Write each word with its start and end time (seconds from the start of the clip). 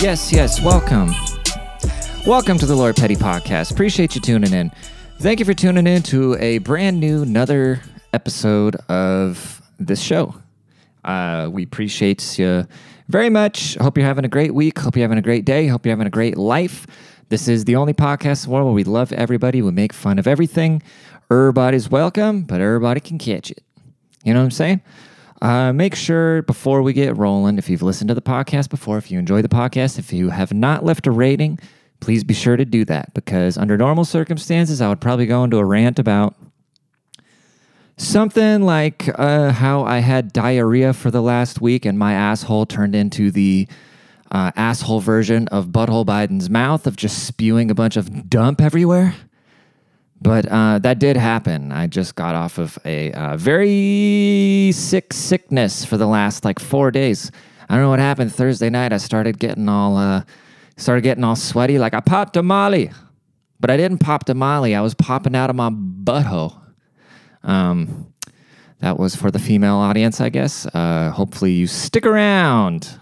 Yes, 0.00 0.32
yes, 0.32 0.60
welcome. 0.62 1.12
Welcome 2.24 2.58
to 2.58 2.66
the 2.66 2.74
Lord 2.76 2.94
Petty 2.94 3.16
Podcast. 3.16 3.72
Appreciate 3.72 4.14
you 4.14 4.20
tuning 4.20 4.52
in. 4.52 4.70
Thank 5.18 5.40
you 5.40 5.44
for 5.44 5.54
tuning 5.54 5.88
in 5.88 6.02
to 6.04 6.36
a 6.36 6.58
brand 6.58 7.00
new, 7.00 7.22
another 7.22 7.80
episode 8.12 8.76
of 8.88 9.60
this 9.80 10.00
show. 10.00 10.36
Uh, 11.04 11.48
we 11.50 11.64
appreciate 11.64 12.38
you 12.38 12.66
very 13.08 13.30
much. 13.30 13.74
Hope 13.76 13.96
you're 13.96 14.06
having 14.06 14.24
a 14.24 14.28
great 14.28 14.54
week. 14.54 14.78
Hope 14.78 14.96
you're 14.96 15.04
having 15.04 15.18
a 15.18 15.22
great 15.22 15.44
day. 15.44 15.66
Hope 15.66 15.84
you're 15.84 15.92
having 15.92 16.06
a 16.06 16.10
great 16.10 16.38
life. 16.38 16.86
This 17.32 17.48
is 17.48 17.64
the 17.64 17.76
only 17.76 17.94
podcast 17.94 18.44
in 18.44 18.50
the 18.50 18.54
world 18.54 18.66
where 18.66 18.74
we 18.74 18.84
love 18.84 19.10
everybody. 19.10 19.62
We 19.62 19.70
make 19.70 19.94
fun 19.94 20.18
of 20.18 20.26
everything. 20.26 20.82
Everybody's 21.30 21.88
welcome, 21.88 22.42
but 22.42 22.60
everybody 22.60 23.00
can 23.00 23.16
catch 23.16 23.50
it. 23.50 23.64
You 24.22 24.34
know 24.34 24.40
what 24.40 24.44
I'm 24.44 24.50
saying? 24.50 24.82
Uh, 25.40 25.72
make 25.72 25.94
sure 25.94 26.42
before 26.42 26.82
we 26.82 26.92
get 26.92 27.16
rolling, 27.16 27.56
if 27.56 27.70
you've 27.70 27.80
listened 27.80 28.08
to 28.08 28.14
the 28.14 28.20
podcast 28.20 28.68
before, 28.68 28.98
if 28.98 29.10
you 29.10 29.18
enjoy 29.18 29.40
the 29.40 29.48
podcast, 29.48 29.98
if 29.98 30.12
you 30.12 30.28
have 30.28 30.52
not 30.52 30.84
left 30.84 31.06
a 31.06 31.10
rating, 31.10 31.58
please 32.00 32.22
be 32.22 32.34
sure 32.34 32.58
to 32.58 32.66
do 32.66 32.84
that 32.84 33.14
because 33.14 33.56
under 33.56 33.78
normal 33.78 34.04
circumstances, 34.04 34.82
I 34.82 34.90
would 34.90 35.00
probably 35.00 35.24
go 35.24 35.42
into 35.42 35.56
a 35.56 35.64
rant 35.64 35.98
about 35.98 36.34
something 37.96 38.60
like 38.60 39.08
uh, 39.18 39.52
how 39.52 39.84
I 39.84 40.00
had 40.00 40.34
diarrhea 40.34 40.92
for 40.92 41.10
the 41.10 41.22
last 41.22 41.62
week 41.62 41.86
and 41.86 41.98
my 41.98 42.12
asshole 42.12 42.66
turned 42.66 42.94
into 42.94 43.30
the 43.30 43.66
uh, 44.32 44.50
asshole 44.56 45.00
version 45.00 45.46
of 45.48 45.66
Butthole 45.66 46.06
Biden's 46.06 46.50
mouth 46.50 46.86
of 46.86 46.96
just 46.96 47.26
spewing 47.26 47.70
a 47.70 47.74
bunch 47.74 47.96
of 47.96 48.28
dump 48.28 48.60
everywhere. 48.60 49.14
But 50.22 50.46
uh, 50.48 50.78
that 50.78 50.98
did 50.98 51.16
happen. 51.16 51.70
I 51.70 51.86
just 51.86 52.14
got 52.14 52.34
off 52.34 52.58
of 52.58 52.78
a 52.84 53.12
uh, 53.12 53.36
very 53.36 54.70
sick 54.72 55.12
sickness 55.12 55.84
for 55.84 55.96
the 55.96 56.06
last 56.06 56.44
like 56.44 56.58
four 56.58 56.90
days. 56.90 57.30
I 57.68 57.74
don't 57.74 57.82
know 57.82 57.90
what 57.90 57.98
happened 57.98 58.32
Thursday 58.32 58.70
night. 58.70 58.92
I 58.92 58.98
started 58.98 59.38
getting 59.38 59.68
all 59.68 59.96
uh, 59.96 60.22
started 60.76 61.02
getting 61.02 61.24
all 61.24 61.36
sweaty, 61.36 61.78
like 61.78 61.92
I 61.92 62.00
popped 62.00 62.36
a 62.36 62.42
molly, 62.42 62.90
but 63.60 63.68
I 63.68 63.76
didn't 63.76 63.98
pop 63.98 64.24
the 64.24 64.34
molly. 64.34 64.74
I 64.74 64.80
was 64.80 64.94
popping 64.94 65.36
out 65.36 65.50
of 65.50 65.56
my 65.56 65.70
butthole. 65.70 66.58
Um, 67.42 68.12
that 68.78 68.98
was 68.98 69.14
for 69.14 69.30
the 69.30 69.38
female 69.38 69.76
audience, 69.76 70.20
I 70.20 70.28
guess. 70.28 70.66
Uh, 70.66 71.10
hopefully, 71.10 71.52
you 71.52 71.66
stick 71.66 72.06
around. 72.06 72.98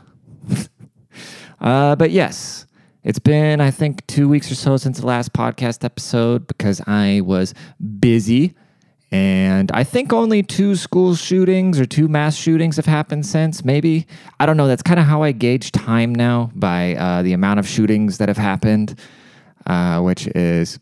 Uh, 1.60 1.96
but 1.96 2.10
yes, 2.10 2.66
it's 3.02 3.18
been, 3.18 3.60
I 3.60 3.70
think, 3.70 4.06
two 4.06 4.28
weeks 4.28 4.50
or 4.50 4.54
so 4.54 4.76
since 4.76 5.00
the 5.00 5.06
last 5.06 5.32
podcast 5.32 5.84
episode 5.84 6.46
because 6.46 6.82
I 6.86 7.20
was 7.22 7.54
busy. 7.98 8.54
And 9.12 9.72
I 9.72 9.82
think 9.82 10.12
only 10.12 10.42
two 10.42 10.76
school 10.76 11.16
shootings 11.16 11.80
or 11.80 11.86
two 11.86 12.06
mass 12.06 12.36
shootings 12.36 12.76
have 12.76 12.86
happened 12.86 13.26
since, 13.26 13.64
maybe. 13.64 14.06
I 14.38 14.46
don't 14.46 14.56
know. 14.56 14.68
That's 14.68 14.82
kind 14.82 15.00
of 15.00 15.06
how 15.06 15.22
I 15.22 15.32
gauge 15.32 15.72
time 15.72 16.14
now 16.14 16.50
by 16.54 16.94
uh, 16.94 17.22
the 17.22 17.32
amount 17.32 17.58
of 17.58 17.66
shootings 17.66 18.18
that 18.18 18.28
have 18.28 18.36
happened, 18.36 18.98
uh, 19.66 20.00
which 20.00 20.28
is 20.28 20.78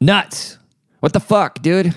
nuts. 0.00 0.58
What 0.98 1.12
the 1.12 1.20
fuck, 1.20 1.62
dude? 1.62 1.94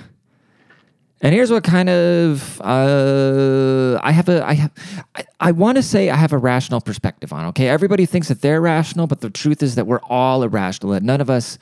And 1.26 1.34
here's 1.34 1.50
what 1.50 1.64
kind 1.64 1.90
of 1.90 2.62
uh, 2.62 4.00
I 4.04 4.12
have 4.12 4.30
a 4.30 4.46
I 4.46 4.54
have 4.54 4.72
I, 5.16 5.26
I 5.40 5.52
want 5.54 5.78
to 5.78 5.82
say 5.82 6.12
I 6.12 6.16
have 6.16 6.34
a 6.34 6.38
rational 6.38 6.82
perspective 6.82 7.34
on. 7.34 7.46
Okay, 7.46 7.68
everybody 7.68 8.06
thinks 8.06 8.28
that 8.28 8.42
they're 8.42 8.62
rational, 8.62 9.08
but 9.08 9.22
the 9.22 9.32
truth 9.32 9.64
is 9.64 9.74
that 9.74 9.88
we're 9.88 10.04
all 10.04 10.44
irrational. 10.44 10.94
That 10.94 11.02
none 11.02 11.22
of 11.22 11.32
us 11.32 11.58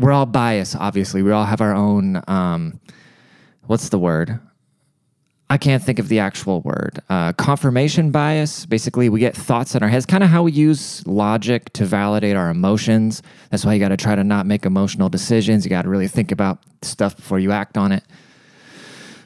we're 0.00 0.10
all 0.10 0.26
biased. 0.26 0.74
Obviously, 0.74 1.22
we 1.22 1.30
all 1.30 1.44
have 1.44 1.60
our 1.60 1.72
own. 1.72 2.24
Um, 2.26 2.80
what's 3.68 3.90
the 3.90 4.00
word? 4.00 4.40
I 5.48 5.56
can't 5.56 5.80
think 5.80 6.00
of 6.00 6.08
the 6.08 6.18
actual 6.18 6.60
word. 6.60 7.00
Uh, 7.08 7.32
confirmation 7.34 8.10
bias. 8.10 8.66
Basically, 8.66 9.08
we 9.08 9.20
get 9.20 9.36
thoughts 9.36 9.76
in 9.76 9.84
our 9.84 9.88
heads. 9.88 10.06
Kind 10.06 10.24
of 10.24 10.30
how 10.30 10.42
we 10.42 10.50
use 10.50 11.06
logic 11.06 11.72
to 11.74 11.84
validate 11.84 12.34
our 12.34 12.50
emotions. 12.50 13.22
That's 13.50 13.64
why 13.64 13.74
you 13.74 13.78
got 13.78 13.90
to 13.90 13.96
try 13.96 14.16
to 14.16 14.24
not 14.24 14.44
make 14.44 14.66
emotional 14.66 15.08
decisions. 15.08 15.64
You 15.64 15.70
got 15.70 15.82
to 15.82 15.88
really 15.88 16.08
think 16.08 16.32
about 16.32 16.58
stuff 16.82 17.14
before 17.14 17.38
you 17.38 17.52
act 17.52 17.78
on 17.78 17.92
it. 17.92 18.02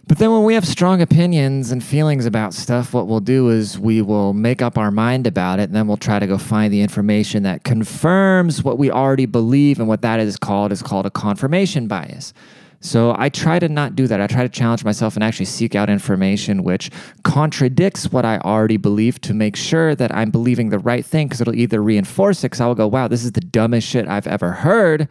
But 0.07 0.19
then 0.19 0.33
when 0.33 0.45
we 0.45 0.53
have 0.53 0.67
strong 0.67 1.01
opinions 1.01 1.73
and 1.73 1.83
feelings 1.83 2.27
about 2.27 2.53
stuff, 2.53 2.93
what 2.93 3.07
we'll 3.07 3.21
do 3.21 3.49
is 3.49 3.79
we 3.79 4.03
will 4.03 4.35
make 4.35 4.61
up 4.61 4.77
our 4.77 4.91
mind 4.91 5.27
about 5.27 5.61
it, 5.61 5.65
and 5.65 5.75
then 5.75 5.87
we'll 5.87 5.97
try 5.97 6.19
to 6.19 6.27
go 6.27 6.37
find 6.37 6.73
the 6.73 6.83
information 6.83 7.43
that 7.45 7.65
confirms 7.65 8.63
what 8.63 8.77
we 8.77 8.91
already 8.91 9.25
believe, 9.25 9.79
and 9.79 9.89
what 9.89 10.03
that 10.03 10.21
is 10.21 10.37
called 10.37 10.73
is 10.73 10.83
called 10.83 11.07
a 11.07 11.11
confirmation 11.11 11.89
bias. 11.89 12.35
So 12.81 13.15
I 13.19 13.31
try 13.31 13.59
to 13.59 13.69
not 13.71 13.97
do 13.97 14.07
that. 14.07 14.21
I 14.21 14.27
try 14.27 14.43
to 14.43 14.49
challenge 14.51 14.85
myself 14.85 15.15
and 15.15 15.25
actually 15.25 15.47
seek 15.47 15.75
out 15.75 15.89
information 15.89 16.65
which 16.65 16.91
contradicts 17.23 18.13
what 18.13 18.27
I 18.27 18.37
already 18.39 18.77
believe 18.77 19.23
to 19.23 19.33
make 19.33 19.57
sure 19.57 19.95
that 19.95 20.15
I'm 20.15 20.31
believing 20.31 20.69
the 20.69 20.79
right 20.79 21.05
thing 21.05 21.29
because 21.29 21.41
it'll 21.41 21.55
either 21.55 21.83
reinforce 21.83 22.41
it 22.41 22.51
because 22.51 22.61
I 22.61 22.67
will 22.67 22.75
go, 22.75 22.87
wow, 22.87 23.09
this 23.09 23.25
is 23.25 23.33
the 23.33 23.41
dumbest 23.41 23.89
shit 23.89 24.07
I've 24.07 24.27
ever 24.27 24.53
heard 24.53 25.09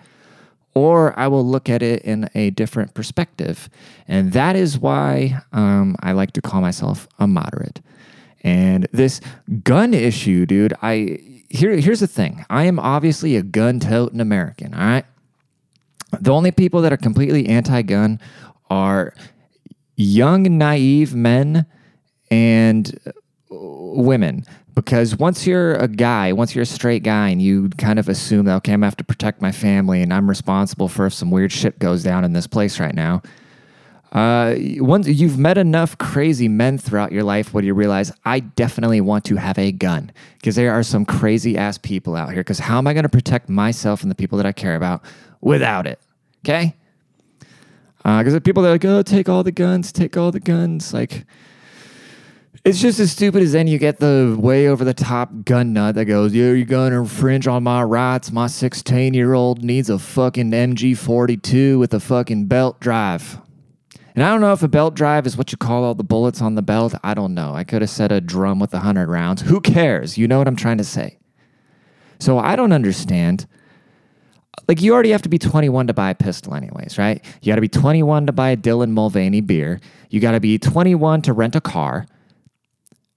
or 0.76 1.18
I 1.18 1.28
will 1.28 1.46
look 1.46 1.70
at 1.70 1.82
it 1.82 2.02
in 2.04 2.30
a 2.34 2.50
different 2.50 2.94
perspective. 2.94 3.70
And 4.08 4.34
that 4.34 4.56
is 4.56 4.78
why 4.78 5.42
um, 5.52 5.96
I 6.02 6.14
like 6.14 6.32
to 6.34 6.42
call 6.42 6.62
myself 6.62 7.08
a 7.20 7.28
moderate. 7.28 7.82
And 8.42 8.88
this 8.92 9.22
gun 9.64 9.94
issue, 9.94 10.46
dude, 10.46 10.74
I 10.82 11.20
here 11.50 11.76
here's 11.76 12.00
the 12.00 12.08
thing. 12.08 12.46
I 12.50 12.66
am 12.66 12.80
obviously 12.80 13.36
a 13.36 13.44
gun-toting 13.44 14.20
American, 14.20 14.74
all 14.74 14.80
right? 14.80 15.06
The 16.20 16.32
only 16.32 16.52
people 16.52 16.82
that 16.82 16.92
are 16.92 16.98
completely 16.98 17.48
anti-gun 17.48 18.20
are 18.70 19.14
young 19.96 20.58
naive 20.58 21.14
men 21.14 21.66
and 22.30 23.00
women 23.96 24.46
because 24.76 25.16
once 25.16 25.46
you're 25.46 25.76
a 25.76 25.88
guy, 25.88 26.34
once 26.34 26.56
you're 26.56 26.64
a 26.64 26.66
straight 26.66 27.04
guy, 27.04 27.30
and 27.30 27.42
you 27.42 27.70
kind 27.78 28.00
of 28.00 28.10
assume 28.10 28.46
that 28.46 28.56
okay, 28.58 28.74
I'm 28.74 28.80
gonna 28.80 28.88
have 28.88 28.98
to 28.98 29.04
protect 29.04 29.42
my 29.42 29.52
family, 29.52 30.02
and 30.02 30.14
I'm 30.14 30.28
responsible 30.28 30.88
for 30.88 31.06
if 31.06 31.14
some 31.14 31.32
weird 31.32 31.52
shit 31.52 31.80
goes 31.80 32.04
down 32.04 32.24
in 32.24 32.34
this 32.34 32.48
place 32.48 32.80
right 32.80 32.96
now. 32.96 33.22
Uh, 34.14 34.56
once 34.78 35.08
you've 35.08 35.40
met 35.40 35.58
enough 35.58 35.98
crazy 35.98 36.48
men 36.48 36.78
throughout 36.78 37.12
your 37.12 37.24
life, 37.24 37.52
what 37.52 37.62
do 37.62 37.68
you 37.68 37.74
realize? 37.74 38.12
I 38.26 38.42
definitely 38.42 39.02
want 39.02 39.26
to 39.26 39.38
have 39.38 39.58
a 39.58 39.72
gun 39.72 40.12
because 40.38 40.56
there 40.56 40.72
are 40.72 40.84
some 40.84 41.04
crazy 41.04 41.58
ass 41.58 41.80
people 41.80 42.16
out 42.16 42.30
here. 42.30 42.42
Because 42.42 42.60
how 42.60 42.78
am 42.78 42.86
I 42.86 42.94
going 42.94 43.04
to 43.04 43.10
protect 43.10 43.50
myself 43.50 44.04
and 44.04 44.12
the 44.12 44.16
people 44.16 44.38
that 44.38 44.46
I 44.46 44.52
care 44.52 44.76
about 44.76 45.02
without 45.42 45.88
it? 45.88 46.00
Okay. 46.46 46.76
Because 48.04 48.36
uh, 48.36 48.40
people 48.40 48.62
that 48.62 48.70
are 48.70 48.74
like, 48.74 48.86
oh, 48.86 49.02
take 49.02 49.30
all 49.30 49.44
the 49.44 49.52
guns, 49.52 49.92
take 49.92 50.16
all 50.16 50.32
the 50.32 50.40
guns. 50.40 50.94
Like, 50.94 51.26
it's 52.66 52.80
just 52.80 53.00
as 53.00 53.12
stupid 53.12 53.44
as 53.44 53.52
then 53.52 53.68
you 53.68 53.78
get 53.78 54.00
the 54.00 54.38
way 54.40 54.68
over 54.70 54.86
the 54.86 54.94
top 54.94 55.30
gun 55.44 55.74
nut 55.74 55.96
that 55.96 56.06
goes, 56.06 56.34
Yeah, 56.34 56.52
you're 56.52 56.66
gonna 56.66 57.02
infringe 57.02 57.48
on 57.48 57.64
my 57.64 57.84
rights. 57.84 58.32
My 58.32 58.48
16 58.48 59.14
year 59.14 59.34
old 59.34 59.64
needs 59.64 59.90
a 59.90 60.00
fucking 60.00 60.52
MG 60.52 60.98
42 60.98 61.78
with 61.78 61.94
a 61.94 62.00
fucking 62.00 62.46
belt 62.46 62.80
drive. 62.80 63.40
And 64.16 64.24
I 64.24 64.30
don't 64.30 64.42
know 64.42 64.54
if 64.54 64.64
a 64.64 64.68
belt 64.68 64.94
drive 64.94 65.26
is 65.26 65.36
what 65.36 65.52
you 65.52 65.58
call 65.58 65.84
all 65.84 65.96
the 65.96 66.04
bullets 66.04 66.42
on 66.42 66.56
the 66.56 66.62
belt. 66.62 66.94
I 67.04 67.14
don't 67.14 67.34
know. 67.34 67.56
I 67.56 67.64
could 67.64 67.82
have 67.82 67.90
said 67.90 68.12
a 68.12 68.22
drum 68.22 68.60
with 68.60 68.72
100 68.72 69.10
rounds. 69.10 69.42
Who 69.42 69.60
cares? 69.60 70.18
You 70.18 70.28
know 70.28 70.38
what 70.38 70.48
I'm 70.48 70.56
trying 70.56 70.78
to 70.78 70.84
say. 70.84 71.18
So 72.20 72.38
I 72.38 72.56
don't 72.56 72.72
understand. 72.72 73.48
Like, 74.68 74.84
you 74.84 74.94
already 74.94 75.10
have 75.10 75.24
to 75.24 75.30
be 75.30 75.40
21 75.40 75.88
to 75.88 75.96
buy 75.96 76.12
a 76.12 76.16
pistol, 76.16 76.54
anyways, 76.54 77.00
right? 77.00 77.26
You 77.42 77.52
got 77.52 77.56
to 77.56 77.62
be 77.62 77.68
21 77.68 78.28
to 78.28 78.32
buy 78.32 78.52
a 78.52 78.58
Dylan 78.58 78.92
Mulvaney 78.92 79.42
beer. 79.42 79.80
You 80.12 80.20
got 80.20 80.34
to 80.34 80.40
be 80.40 80.60
21 80.60 81.24
to 81.24 81.34
rent 81.34 81.56
a 81.56 81.62
car. 81.62 82.06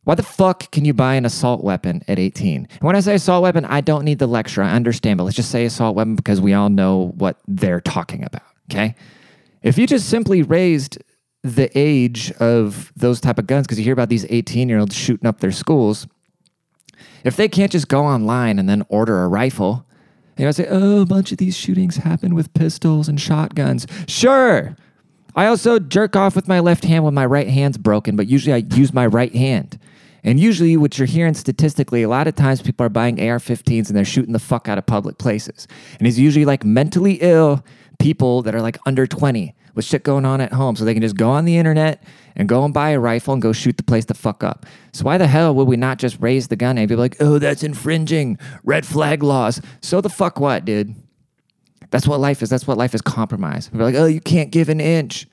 Why 0.06 0.14
the 0.14 0.22
fuck 0.22 0.70
can 0.70 0.84
you 0.84 0.94
buy 0.94 1.16
an 1.16 1.24
assault 1.24 1.64
weapon 1.64 2.00
at 2.06 2.16
18? 2.16 2.68
And 2.70 2.80
when 2.80 2.94
I 2.94 3.00
say 3.00 3.16
assault 3.16 3.42
weapon, 3.42 3.64
I 3.64 3.80
don't 3.80 4.04
need 4.04 4.20
the 4.20 4.28
lecture. 4.28 4.62
I 4.62 4.70
understand, 4.70 5.18
but 5.18 5.24
let's 5.24 5.34
just 5.34 5.50
say 5.50 5.64
assault 5.64 5.96
weapon 5.96 6.14
because 6.14 6.40
we 6.40 6.54
all 6.54 6.68
know 6.68 7.12
what 7.16 7.40
they're 7.48 7.80
talking 7.80 8.22
about, 8.22 8.44
okay? 8.70 8.94
If 9.64 9.76
you 9.76 9.88
just 9.88 10.08
simply 10.08 10.44
raised 10.44 11.02
the 11.42 11.76
age 11.76 12.30
of 12.38 12.92
those 12.94 13.20
type 13.20 13.40
of 13.40 13.48
guns 13.48 13.66
because 13.66 13.80
you 13.80 13.84
hear 13.84 13.94
about 13.94 14.08
these 14.08 14.24
18-year-olds 14.26 14.94
shooting 14.94 15.26
up 15.26 15.40
their 15.40 15.50
schools, 15.50 16.06
if 17.24 17.34
they 17.34 17.48
can't 17.48 17.72
just 17.72 17.88
go 17.88 18.04
online 18.04 18.60
and 18.60 18.68
then 18.68 18.84
order 18.88 19.24
a 19.24 19.28
rifle, 19.28 19.84
you 20.38 20.44
know, 20.44 20.52
say, 20.52 20.68
"Oh, 20.68 21.00
a 21.00 21.06
bunch 21.06 21.32
of 21.32 21.38
these 21.38 21.56
shootings 21.56 21.96
happen 21.96 22.32
with 22.32 22.54
pistols 22.54 23.08
and 23.08 23.20
shotguns." 23.20 23.88
Sure. 24.06 24.76
I 25.34 25.46
also 25.46 25.80
jerk 25.80 26.14
off 26.14 26.36
with 26.36 26.46
my 26.46 26.60
left 26.60 26.84
hand 26.84 27.02
when 27.02 27.14
my 27.14 27.26
right 27.26 27.48
hand's 27.48 27.76
broken, 27.76 28.14
but 28.14 28.28
usually 28.28 28.52
I 28.54 28.64
use 28.76 28.94
my 28.94 29.06
right 29.06 29.34
hand. 29.34 29.80
And 30.26 30.40
usually, 30.40 30.76
what 30.76 30.98
you're 30.98 31.06
hearing 31.06 31.34
statistically, 31.34 32.02
a 32.02 32.08
lot 32.08 32.26
of 32.26 32.34
times 32.34 32.60
people 32.60 32.84
are 32.84 32.90
buying 32.90 33.20
AR 33.20 33.38
15s 33.38 33.86
and 33.86 33.96
they're 33.96 34.04
shooting 34.04 34.32
the 34.32 34.40
fuck 34.40 34.68
out 34.68 34.76
of 34.76 34.84
public 34.84 35.18
places. 35.18 35.68
And 35.98 36.08
it's 36.08 36.18
usually 36.18 36.44
like 36.44 36.64
mentally 36.64 37.14
ill 37.20 37.64
people 38.00 38.42
that 38.42 38.54
are 38.54 38.60
like 38.60 38.76
under 38.86 39.06
20 39.06 39.54
with 39.76 39.84
shit 39.84 40.02
going 40.02 40.24
on 40.24 40.40
at 40.40 40.52
home. 40.52 40.74
So 40.74 40.84
they 40.84 40.94
can 40.94 41.02
just 41.02 41.16
go 41.16 41.30
on 41.30 41.44
the 41.44 41.56
internet 41.56 42.02
and 42.34 42.48
go 42.48 42.64
and 42.64 42.74
buy 42.74 42.90
a 42.90 42.98
rifle 42.98 43.34
and 43.34 43.42
go 43.42 43.52
shoot 43.52 43.76
the 43.76 43.84
place 43.84 44.06
the 44.06 44.14
fuck 44.14 44.42
up. 44.42 44.66
So 44.92 45.04
why 45.04 45.16
the 45.16 45.28
hell 45.28 45.54
would 45.54 45.68
we 45.68 45.76
not 45.76 45.98
just 45.98 46.16
raise 46.20 46.48
the 46.48 46.56
gun 46.56 46.76
and 46.76 46.88
be 46.88 46.96
like, 46.96 47.16
oh, 47.20 47.38
that's 47.38 47.62
infringing 47.62 48.36
red 48.64 48.84
flag 48.84 49.22
laws? 49.22 49.60
So 49.80 50.00
the 50.00 50.10
fuck 50.10 50.40
what, 50.40 50.64
dude? 50.64 50.96
That's 51.90 52.08
what 52.08 52.18
life 52.18 52.42
is. 52.42 52.50
That's 52.50 52.66
what 52.66 52.78
life 52.78 52.94
is 52.94 53.00
compromise. 53.00 53.70
We're 53.72 53.84
like, 53.84 53.94
oh, 53.94 54.06
you 54.06 54.20
can't 54.20 54.50
give 54.50 54.68
an 54.70 54.80
inch. 54.80 55.28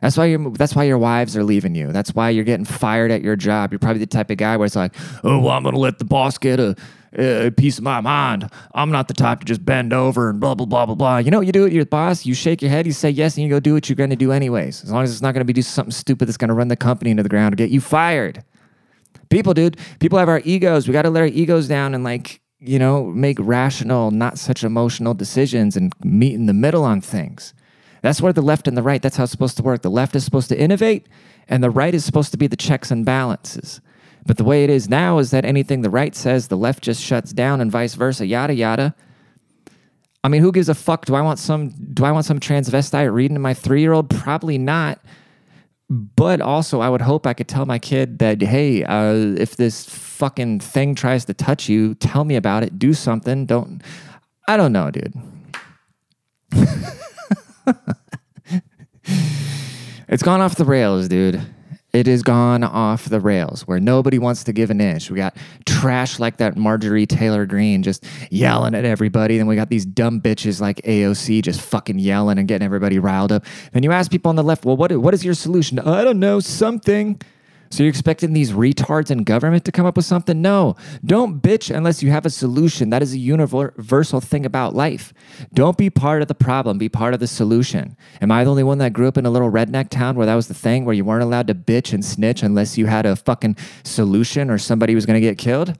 That's 0.00 0.16
why 0.16 0.26
your 0.26 0.50
that's 0.50 0.74
why 0.74 0.84
your 0.84 0.98
wives 0.98 1.36
are 1.36 1.44
leaving 1.44 1.74
you. 1.74 1.92
That's 1.92 2.14
why 2.14 2.30
you're 2.30 2.44
getting 2.44 2.64
fired 2.66 3.10
at 3.10 3.22
your 3.22 3.36
job. 3.36 3.72
You're 3.72 3.78
probably 3.78 4.00
the 4.00 4.06
type 4.06 4.30
of 4.30 4.36
guy 4.36 4.56
where 4.56 4.66
it's 4.66 4.76
like, 4.76 4.94
oh, 5.24 5.38
well, 5.38 5.50
I'm 5.50 5.62
gonna 5.62 5.78
let 5.78 5.98
the 5.98 6.04
boss 6.04 6.36
get 6.38 6.60
a, 6.60 6.76
a 7.16 7.50
piece 7.50 7.78
of 7.78 7.84
my 7.84 8.00
mind. 8.00 8.50
I'm 8.74 8.90
not 8.90 9.08
the 9.08 9.14
type 9.14 9.40
to 9.40 9.46
just 9.46 9.64
bend 9.64 9.92
over 9.92 10.30
and 10.30 10.38
blah 10.38 10.54
blah 10.54 10.66
blah 10.66 10.86
blah 10.86 10.94
blah. 10.94 11.18
You 11.18 11.30
know 11.30 11.38
what 11.38 11.46
you 11.46 11.52
do 11.52 11.62
with 11.62 11.72
your 11.72 11.86
boss? 11.86 12.26
You 12.26 12.34
shake 12.34 12.60
your 12.60 12.70
head, 12.70 12.86
you 12.86 12.92
say 12.92 13.10
yes, 13.10 13.36
and 13.36 13.44
you 13.44 13.50
go 13.50 13.58
do 13.58 13.72
what 13.72 13.88
you're 13.88 13.96
gonna 13.96 14.16
do 14.16 14.32
anyways. 14.32 14.84
As 14.84 14.92
long 14.92 15.02
as 15.02 15.12
it's 15.12 15.22
not 15.22 15.32
gonna 15.32 15.44
be 15.44 15.54
do 15.54 15.62
something 15.62 15.92
stupid 15.92 16.28
that's 16.28 16.36
gonna 16.36 16.54
run 16.54 16.68
the 16.68 16.76
company 16.76 17.10
into 17.10 17.22
the 17.22 17.28
ground 17.28 17.54
or 17.54 17.56
get 17.56 17.70
you 17.70 17.80
fired. 17.80 18.44
People, 19.30 19.54
dude, 19.54 19.78
people 19.98 20.18
have 20.18 20.28
our 20.28 20.42
egos. 20.44 20.86
We 20.86 20.92
gotta 20.92 21.10
let 21.10 21.20
our 21.20 21.26
egos 21.26 21.68
down 21.68 21.94
and 21.94 22.04
like 22.04 22.40
you 22.58 22.78
know 22.78 23.06
make 23.06 23.38
rational, 23.40 24.10
not 24.10 24.38
such 24.38 24.62
emotional 24.62 25.14
decisions 25.14 25.76
and 25.76 25.92
meet 26.04 26.34
in 26.34 26.46
the 26.46 26.54
middle 26.54 26.84
on 26.84 27.00
things. 27.00 27.54
That's 28.06 28.22
where 28.22 28.32
the 28.32 28.40
left 28.40 28.68
and 28.68 28.76
the 28.76 28.84
right, 28.84 29.02
that's 29.02 29.16
how 29.16 29.24
it's 29.24 29.32
supposed 29.32 29.56
to 29.56 29.64
work. 29.64 29.82
The 29.82 29.90
left 29.90 30.14
is 30.14 30.24
supposed 30.24 30.48
to 30.50 30.56
innovate, 30.56 31.08
and 31.48 31.60
the 31.60 31.70
right 31.70 31.92
is 31.92 32.04
supposed 32.04 32.30
to 32.30 32.36
be 32.36 32.46
the 32.46 32.54
checks 32.54 32.92
and 32.92 33.04
balances. 33.04 33.80
But 34.24 34.36
the 34.36 34.44
way 34.44 34.62
it 34.62 34.70
is 34.70 34.88
now 34.88 35.18
is 35.18 35.32
that 35.32 35.44
anything 35.44 35.82
the 35.82 35.90
right 35.90 36.14
says, 36.14 36.46
the 36.46 36.56
left 36.56 36.84
just 36.84 37.02
shuts 37.02 37.32
down, 37.32 37.60
and 37.60 37.68
vice 37.68 37.94
versa, 37.94 38.24
yada 38.24 38.54
yada. 38.54 38.94
I 40.22 40.28
mean, 40.28 40.40
who 40.40 40.52
gives 40.52 40.68
a 40.68 40.74
fuck? 40.76 41.04
Do 41.06 41.16
I 41.16 41.20
want 41.20 41.40
some? 41.40 41.70
Do 41.94 42.04
I 42.04 42.12
want 42.12 42.26
some 42.26 42.38
transvestite 42.38 43.12
reading 43.12 43.34
to 43.34 43.40
my 43.40 43.54
three 43.54 43.80
year 43.80 43.92
old? 43.92 44.08
Probably 44.08 44.56
not. 44.56 45.00
But 45.90 46.40
also, 46.40 46.80
I 46.80 46.88
would 46.88 47.02
hope 47.02 47.26
I 47.26 47.34
could 47.34 47.48
tell 47.48 47.66
my 47.66 47.80
kid 47.80 48.20
that, 48.20 48.40
hey, 48.40 48.84
uh, 48.84 49.34
if 49.36 49.56
this 49.56 49.84
fucking 49.84 50.60
thing 50.60 50.94
tries 50.94 51.24
to 51.24 51.34
touch 51.34 51.68
you, 51.68 51.96
tell 51.96 52.22
me 52.22 52.36
about 52.36 52.62
it. 52.62 52.78
Do 52.78 52.94
something. 52.94 53.46
Don't. 53.46 53.82
I 54.46 54.56
don't 54.56 54.70
know, 54.70 54.92
dude. 54.92 55.12
it's 60.08 60.22
gone 60.22 60.40
off 60.40 60.56
the 60.56 60.64
rails, 60.64 61.08
dude. 61.08 61.40
It 61.92 62.06
has 62.08 62.22
gone 62.22 62.62
off 62.62 63.06
the 63.06 63.20
rails 63.20 63.66
where 63.66 63.80
nobody 63.80 64.18
wants 64.18 64.44
to 64.44 64.52
give 64.52 64.70
an 64.70 64.82
inch. 64.82 65.10
We 65.10 65.16
got 65.16 65.34
trash 65.64 66.18
like 66.18 66.36
that 66.38 66.54
Marjorie 66.54 67.06
Taylor 67.06 67.46
Greene 67.46 67.82
just 67.82 68.04
yelling 68.30 68.74
at 68.74 68.84
everybody. 68.84 69.38
Then 69.38 69.46
we 69.46 69.56
got 69.56 69.70
these 69.70 69.86
dumb 69.86 70.20
bitches 70.20 70.60
like 70.60 70.76
AOC 70.82 71.42
just 71.42 71.62
fucking 71.62 71.98
yelling 71.98 72.38
and 72.38 72.46
getting 72.46 72.66
everybody 72.66 72.98
riled 72.98 73.32
up. 73.32 73.46
Then 73.72 73.82
you 73.82 73.92
ask 73.92 74.10
people 74.10 74.28
on 74.28 74.36
the 74.36 74.44
left, 74.44 74.66
well, 74.66 74.76
what, 74.76 74.94
what 74.98 75.14
is 75.14 75.24
your 75.24 75.32
solution? 75.32 75.78
I 75.78 76.04
don't 76.04 76.20
know, 76.20 76.38
something. 76.38 77.18
So 77.70 77.82
you're 77.82 77.90
expecting 77.90 78.32
these 78.32 78.52
retards 78.52 79.10
in 79.10 79.24
government 79.24 79.64
to 79.64 79.72
come 79.72 79.86
up 79.86 79.96
with 79.96 80.04
something? 80.04 80.40
No. 80.40 80.76
Don't 81.04 81.42
bitch 81.42 81.74
unless 81.74 82.02
you 82.02 82.10
have 82.10 82.26
a 82.26 82.30
solution. 82.30 82.90
That 82.90 83.02
is 83.02 83.12
a 83.14 83.18
universal 83.18 84.20
thing 84.20 84.46
about 84.46 84.74
life. 84.74 85.12
Don't 85.52 85.76
be 85.76 85.90
part 85.90 86.22
of 86.22 86.28
the 86.28 86.34
problem, 86.34 86.78
be 86.78 86.88
part 86.88 87.14
of 87.14 87.20
the 87.20 87.26
solution. 87.26 87.96
Am 88.20 88.30
I 88.30 88.44
the 88.44 88.50
only 88.50 88.62
one 88.62 88.78
that 88.78 88.92
grew 88.92 89.08
up 89.08 89.18
in 89.18 89.26
a 89.26 89.30
little 89.30 89.50
redneck 89.50 89.88
town 89.88 90.16
where 90.16 90.26
that 90.26 90.34
was 90.34 90.48
the 90.48 90.54
thing 90.54 90.84
where 90.84 90.94
you 90.94 91.04
weren't 91.04 91.22
allowed 91.22 91.46
to 91.48 91.54
bitch 91.54 91.92
and 91.92 92.04
snitch 92.04 92.42
unless 92.42 92.78
you 92.78 92.86
had 92.86 93.06
a 93.06 93.16
fucking 93.16 93.56
solution 93.84 94.50
or 94.50 94.58
somebody 94.58 94.94
was 94.94 95.06
going 95.06 95.20
to 95.20 95.26
get 95.26 95.38
killed? 95.38 95.76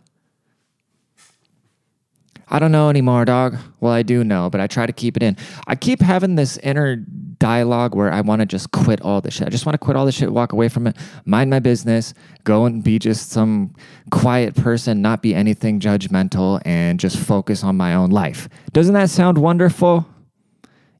I 2.48 2.60
don't 2.60 2.70
know 2.70 2.88
anymore, 2.88 3.24
dog. 3.24 3.56
Well, 3.80 3.92
I 3.92 4.02
do 4.02 4.22
know, 4.22 4.48
but 4.50 4.60
I 4.60 4.68
try 4.68 4.86
to 4.86 4.92
keep 4.92 5.16
it 5.16 5.22
in. 5.22 5.36
I 5.66 5.74
keep 5.74 6.00
having 6.00 6.36
this 6.36 6.58
inner 6.58 6.96
dialogue 7.38 7.94
where 7.94 8.12
I 8.12 8.20
want 8.20 8.40
to 8.40 8.46
just 8.46 8.70
quit 8.70 9.00
all 9.02 9.20
this 9.20 9.34
shit. 9.34 9.46
I 9.46 9.50
just 9.50 9.66
want 9.66 9.74
to 9.74 9.78
quit 9.78 9.96
all 9.96 10.06
this 10.06 10.14
shit, 10.14 10.32
walk 10.32 10.52
away 10.52 10.68
from 10.68 10.86
it, 10.86 10.96
mind 11.24 11.50
my 11.50 11.58
business, 11.58 12.14
go 12.44 12.64
and 12.64 12.84
be 12.84 12.98
just 12.98 13.30
some 13.30 13.74
quiet 14.10 14.54
person, 14.54 15.02
not 15.02 15.22
be 15.22 15.34
anything 15.34 15.80
judgmental, 15.80 16.62
and 16.64 17.00
just 17.00 17.18
focus 17.18 17.64
on 17.64 17.76
my 17.76 17.94
own 17.94 18.10
life. 18.10 18.48
Doesn't 18.72 18.94
that 18.94 19.10
sound 19.10 19.38
wonderful? 19.38 20.06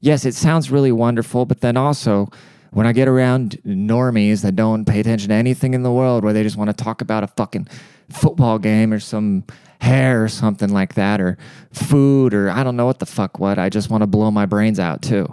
Yes, 0.01 0.25
it 0.25 0.35
sounds 0.35 0.69
really 0.69 0.91
wonderful, 0.91 1.45
but 1.45 1.61
then 1.61 1.77
also, 1.77 2.29
when 2.71 2.85
I 2.85 2.91
get 2.91 3.07
around 3.07 3.57
normies 3.65 4.41
that 4.41 4.55
don't 4.55 4.85
pay 4.85 4.99
attention 4.99 5.29
to 5.29 5.35
anything 5.35 5.73
in 5.73 5.83
the 5.83 5.91
world, 5.91 6.23
where 6.23 6.33
they 6.33 6.43
just 6.43 6.57
want 6.57 6.69
to 6.69 6.83
talk 6.83 7.01
about 7.01 7.23
a 7.23 7.27
fucking 7.27 7.67
football 8.09 8.59
game 8.59 8.93
or 8.93 8.99
some 8.99 9.43
hair 9.79 10.23
or 10.23 10.27
something 10.27 10.69
like 10.69 10.95
that, 10.95 11.21
or 11.21 11.37
food, 11.71 12.33
or 12.33 12.49
I 12.49 12.63
don't 12.63 12.75
know 12.75 12.85
what 12.85 12.99
the 12.99 13.05
fuck 13.05 13.39
what. 13.39 13.59
I 13.59 13.69
just 13.69 13.89
want 13.89 14.01
to 14.01 14.07
blow 14.07 14.31
my 14.31 14.45
brains 14.45 14.79
out 14.79 15.01
too. 15.01 15.31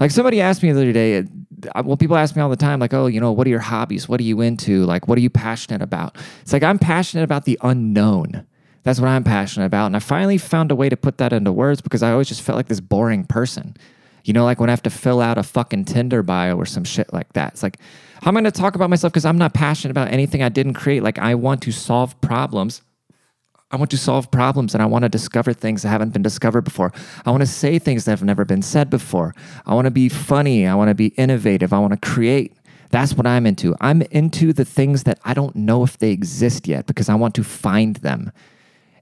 Like 0.00 0.10
somebody 0.10 0.40
asked 0.40 0.62
me 0.62 0.70
the 0.70 0.80
other 0.80 0.92
day, 0.92 1.24
uh, 1.74 1.82
well, 1.84 1.96
people 1.96 2.16
ask 2.16 2.36
me 2.36 2.42
all 2.42 2.48
the 2.50 2.56
time, 2.56 2.78
like, 2.78 2.94
oh, 2.94 3.06
you 3.06 3.20
know, 3.20 3.32
what 3.32 3.46
are 3.46 3.50
your 3.50 3.58
hobbies? 3.58 4.08
What 4.08 4.20
are 4.20 4.24
you 4.24 4.40
into? 4.40 4.84
Like, 4.84 5.08
what 5.08 5.18
are 5.18 5.20
you 5.20 5.30
passionate 5.30 5.82
about? 5.82 6.16
It's 6.42 6.52
like, 6.52 6.62
I'm 6.62 6.78
passionate 6.78 7.24
about 7.24 7.44
the 7.46 7.58
unknown. 7.62 8.46
That's 8.84 9.00
what 9.00 9.08
I'm 9.08 9.24
passionate 9.24 9.66
about. 9.66 9.86
And 9.86 9.96
I 9.96 9.98
finally 9.98 10.38
found 10.38 10.70
a 10.70 10.76
way 10.76 10.88
to 10.88 10.96
put 10.96 11.18
that 11.18 11.32
into 11.32 11.52
words 11.52 11.80
because 11.80 12.02
I 12.02 12.12
always 12.12 12.28
just 12.28 12.42
felt 12.42 12.56
like 12.56 12.68
this 12.68 12.80
boring 12.80 13.24
person. 13.24 13.76
You 14.24 14.32
know, 14.34 14.44
like 14.44 14.60
when 14.60 14.70
I 14.70 14.72
have 14.72 14.82
to 14.82 14.90
fill 14.90 15.20
out 15.20 15.36
a 15.36 15.42
fucking 15.42 15.86
Tinder 15.86 16.22
bio 16.22 16.56
or 16.56 16.66
some 16.66 16.84
shit 16.84 17.12
like 17.12 17.32
that. 17.32 17.54
It's 17.54 17.62
like, 17.62 17.78
how 18.22 18.30
am 18.30 18.36
I 18.36 18.40
going 18.40 18.52
to 18.52 18.60
talk 18.60 18.74
about 18.74 18.90
myself 18.90 19.12
because 19.12 19.24
I'm 19.24 19.38
not 19.38 19.54
passionate 19.54 19.90
about 19.90 20.12
anything 20.12 20.42
I 20.42 20.48
didn't 20.48 20.74
create? 20.74 21.02
Like, 21.02 21.18
I 21.18 21.34
want 21.34 21.62
to 21.62 21.72
solve 21.72 22.20
problems 22.20 22.82
I 23.70 23.76
want 23.76 23.90
to 23.90 23.98
solve 23.98 24.30
problems 24.30 24.74
and 24.74 24.82
I 24.82 24.86
want 24.86 25.02
to 25.02 25.10
discover 25.10 25.52
things 25.52 25.82
that 25.82 25.88
haven't 25.88 26.12
been 26.14 26.22
discovered 26.22 26.62
before. 26.62 26.92
I 27.26 27.30
want 27.30 27.42
to 27.42 27.46
say 27.46 27.78
things 27.78 28.06
that 28.06 28.12
have 28.12 28.22
never 28.22 28.44
been 28.44 28.62
said 28.62 28.88
before. 28.88 29.34
I 29.66 29.74
want 29.74 29.84
to 29.84 29.90
be 29.90 30.08
funny. 30.08 30.66
I 30.66 30.74
want 30.74 30.88
to 30.88 30.94
be 30.94 31.08
innovative. 31.08 31.72
I 31.72 31.78
want 31.78 31.92
to 31.92 32.08
create. 32.08 32.54
That's 32.90 33.12
what 33.12 33.26
I'm 33.26 33.46
into. 33.46 33.76
I'm 33.80 34.00
into 34.02 34.54
the 34.54 34.64
things 34.64 35.02
that 35.02 35.20
I 35.22 35.34
don't 35.34 35.54
know 35.54 35.84
if 35.84 35.98
they 35.98 36.10
exist 36.12 36.66
yet 36.66 36.86
because 36.86 37.10
I 37.10 37.14
want 37.14 37.34
to 37.34 37.44
find 37.44 37.96
them. 37.96 38.32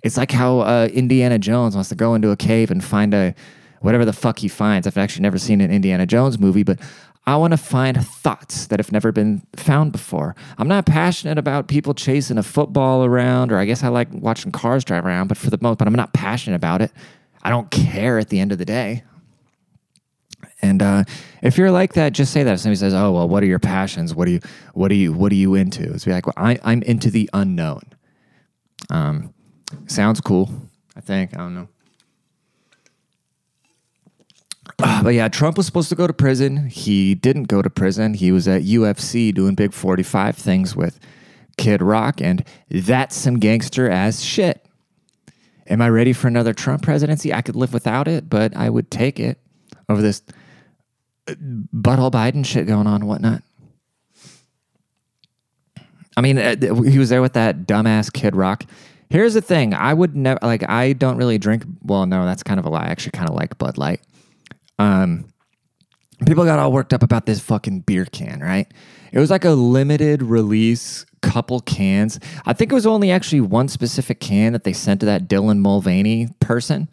It's 0.02 0.16
like 0.16 0.32
how 0.32 0.60
uh, 0.60 0.88
Indiana 0.92 1.38
Jones 1.38 1.76
wants 1.76 1.88
to 1.90 1.94
go 1.94 2.14
into 2.16 2.30
a 2.30 2.36
cave 2.36 2.72
and 2.72 2.82
find 2.82 3.14
a 3.14 3.34
whatever 3.82 4.04
the 4.04 4.12
fuck 4.12 4.40
he 4.40 4.48
finds. 4.48 4.88
I've 4.88 4.98
actually 4.98 5.22
never 5.22 5.38
seen 5.38 5.60
an 5.60 5.70
Indiana 5.70 6.06
Jones 6.06 6.40
movie, 6.40 6.64
but 6.64 6.80
I 7.26 7.36
want 7.36 7.52
to 7.52 7.56
find 7.56 7.96
thoughts 8.04 8.68
that 8.68 8.78
have 8.78 8.92
never 8.92 9.10
been 9.10 9.42
found 9.56 9.90
before. 9.90 10.36
I'm 10.58 10.68
not 10.68 10.86
passionate 10.86 11.38
about 11.38 11.66
people 11.66 11.92
chasing 11.92 12.38
a 12.38 12.42
football 12.42 13.04
around, 13.04 13.50
or 13.50 13.58
I 13.58 13.64
guess 13.64 13.82
I 13.82 13.88
like 13.88 14.08
watching 14.12 14.52
cars 14.52 14.84
drive 14.84 15.04
around, 15.04 15.26
but 15.26 15.36
for 15.36 15.50
the 15.50 15.58
most, 15.60 15.78
but 15.78 15.88
I'm 15.88 15.94
not 15.94 16.12
passionate 16.12 16.56
about 16.56 16.82
it. 16.82 16.92
I 17.42 17.50
don't 17.50 17.70
care 17.70 18.18
at 18.18 18.28
the 18.28 18.38
end 18.38 18.52
of 18.52 18.58
the 18.58 18.64
day. 18.64 19.02
And 20.62 20.80
uh, 20.82 21.04
if 21.42 21.58
you're 21.58 21.70
like 21.70 21.94
that, 21.94 22.12
just 22.12 22.32
say 22.32 22.42
that. 22.44 22.54
If 22.54 22.60
somebody 22.60 22.76
says, 22.76 22.94
"Oh, 22.94 23.12
well, 23.12 23.28
what 23.28 23.42
are 23.42 23.46
your 23.46 23.58
passions? 23.58 24.14
What 24.14 24.28
are 24.28 24.30
you, 24.30 24.40
what 24.74 24.90
are 24.90 24.94
you, 24.94 25.12
what 25.12 25.32
are 25.32 25.36
you 25.36 25.54
into?" 25.54 25.92
It's 25.92 26.04
be 26.04 26.12
like, 26.12 26.26
"Well, 26.26 26.34
I, 26.36 26.58
I'm 26.64 26.82
into 26.82 27.10
the 27.10 27.28
unknown." 27.32 27.82
Um, 28.88 29.34
sounds 29.86 30.20
cool. 30.20 30.50
I 30.96 31.00
think 31.00 31.34
I 31.34 31.38
don't 31.38 31.54
know. 31.54 31.68
Uh, 34.78 35.02
but 35.02 35.14
yeah, 35.14 35.28
Trump 35.28 35.56
was 35.56 35.66
supposed 35.66 35.88
to 35.88 35.94
go 35.94 36.06
to 36.06 36.12
prison. 36.12 36.68
He 36.68 37.14
didn't 37.14 37.44
go 37.44 37.62
to 37.62 37.70
prison. 37.70 38.14
He 38.14 38.30
was 38.30 38.46
at 38.46 38.62
UFC 38.62 39.34
doing 39.34 39.54
big 39.54 39.72
45 39.72 40.36
things 40.36 40.76
with 40.76 41.00
Kid 41.56 41.80
Rock, 41.80 42.20
and 42.20 42.44
that's 42.70 43.16
some 43.16 43.38
gangster 43.38 43.88
ass 43.88 44.20
shit. 44.20 44.66
Am 45.68 45.80
I 45.80 45.88
ready 45.88 46.12
for 46.12 46.28
another 46.28 46.52
Trump 46.52 46.82
presidency? 46.82 47.32
I 47.32 47.42
could 47.42 47.56
live 47.56 47.72
without 47.72 48.06
it, 48.06 48.28
but 48.28 48.54
I 48.54 48.70
would 48.70 48.90
take 48.90 49.18
it 49.18 49.38
over 49.88 50.02
this 50.02 50.22
uh, 51.28 51.32
butthole 51.74 52.12
Biden 52.12 52.44
shit 52.44 52.66
going 52.66 52.86
on 52.86 52.96
and 52.96 53.08
whatnot. 53.08 53.42
I 56.16 56.20
mean, 56.20 56.38
uh, 56.38 56.56
he 56.82 56.98
was 56.98 57.08
there 57.08 57.20
with 57.20 57.34
that 57.34 57.66
dumbass 57.66 58.12
Kid 58.12 58.36
Rock. 58.36 58.64
Here's 59.10 59.34
the 59.34 59.40
thing 59.40 59.74
I 59.74 59.92
would 59.92 60.16
never, 60.16 60.38
like, 60.42 60.68
I 60.68 60.92
don't 60.92 61.16
really 61.16 61.38
drink. 61.38 61.64
Well, 61.82 62.06
no, 62.06 62.24
that's 62.24 62.42
kind 62.42 62.58
of 62.58 62.66
a 62.66 62.70
lie. 62.70 62.84
I 62.84 62.88
actually 62.88 63.12
kind 63.12 63.28
of 63.28 63.34
like 63.34 63.56
Bud 63.58 63.78
Light. 63.78 64.00
Um, 64.78 65.28
people 66.24 66.44
got 66.44 66.58
all 66.58 66.72
worked 66.72 66.92
up 66.92 67.02
about 67.02 67.26
this 67.26 67.40
fucking 67.40 67.80
beer 67.80 68.04
can, 68.06 68.40
right? 68.40 68.72
It 69.12 69.18
was 69.18 69.30
like 69.30 69.44
a 69.44 69.50
limited 69.50 70.22
release 70.22 71.04
couple 71.22 71.60
cans. 71.60 72.18
I 72.44 72.52
think 72.52 72.70
it 72.70 72.74
was 72.74 72.86
only 72.86 73.10
actually 73.10 73.40
one 73.40 73.68
specific 73.68 74.20
can 74.20 74.52
that 74.52 74.64
they 74.64 74.72
sent 74.72 75.00
to 75.00 75.06
that 75.06 75.28
Dylan 75.28 75.58
Mulvaney 75.58 76.28
person. 76.40 76.88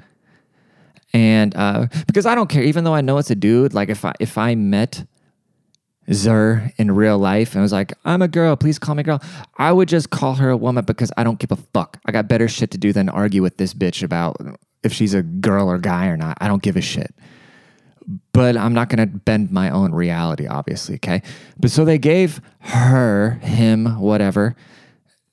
And 1.13 1.55
uh, 1.55 1.87
because 2.07 2.25
I 2.25 2.35
don't 2.35 2.49
care, 2.49 2.63
even 2.63 2.83
though 2.83 2.95
I 2.95 3.01
know 3.01 3.17
it's 3.17 3.29
a 3.29 3.35
dude, 3.35 3.73
like 3.73 3.89
if 3.89 4.03
I 4.03 4.13
if 4.19 4.37
I 4.37 4.55
met 4.55 5.05
Zer 6.11 6.71
in 6.77 6.91
real 6.91 7.19
life 7.19 7.53
and 7.53 7.61
was 7.61 7.71
like, 7.71 7.93
I'm 8.03 8.21
a 8.21 8.27
girl, 8.27 8.55
please 8.55 8.79
call 8.79 8.95
me 8.95 9.03
girl, 9.03 9.21
I 9.57 9.71
would 9.71 9.87
just 9.87 10.09
call 10.09 10.35
her 10.35 10.49
a 10.49 10.57
woman 10.57 10.85
because 10.85 11.11
I 11.15 11.23
don't 11.23 11.39
give 11.39 11.51
a 11.51 11.55
fuck. 11.55 11.99
I 12.05 12.11
got 12.11 12.27
better 12.27 12.47
shit 12.47 12.71
to 12.71 12.77
do 12.77 12.91
than 12.91 13.09
argue 13.09 13.43
with 13.43 13.57
this 13.57 13.73
bitch 13.75 14.01
about 14.01 14.37
if 14.83 14.91
she's 14.91 15.13
a 15.13 15.21
girl 15.21 15.69
or 15.69 15.77
guy 15.77 16.07
or 16.07 16.17
not. 16.17 16.37
I 16.41 16.47
don't 16.47 16.63
give 16.63 16.75
a 16.75 16.81
shit 16.81 17.13
but 18.33 18.57
I'm 18.57 18.74
not 18.74 18.89
going 18.89 19.10
to 19.10 19.17
bend 19.17 19.51
my 19.51 19.69
own 19.69 19.93
reality, 19.93 20.48
obviously. 20.48 20.95
Okay. 20.95 21.22
But 21.60 21.72
so 21.72 21.86
they 21.86 21.98
gave 21.98 22.41
her, 22.60 23.39
him, 23.41 24.00
whatever, 24.00 24.55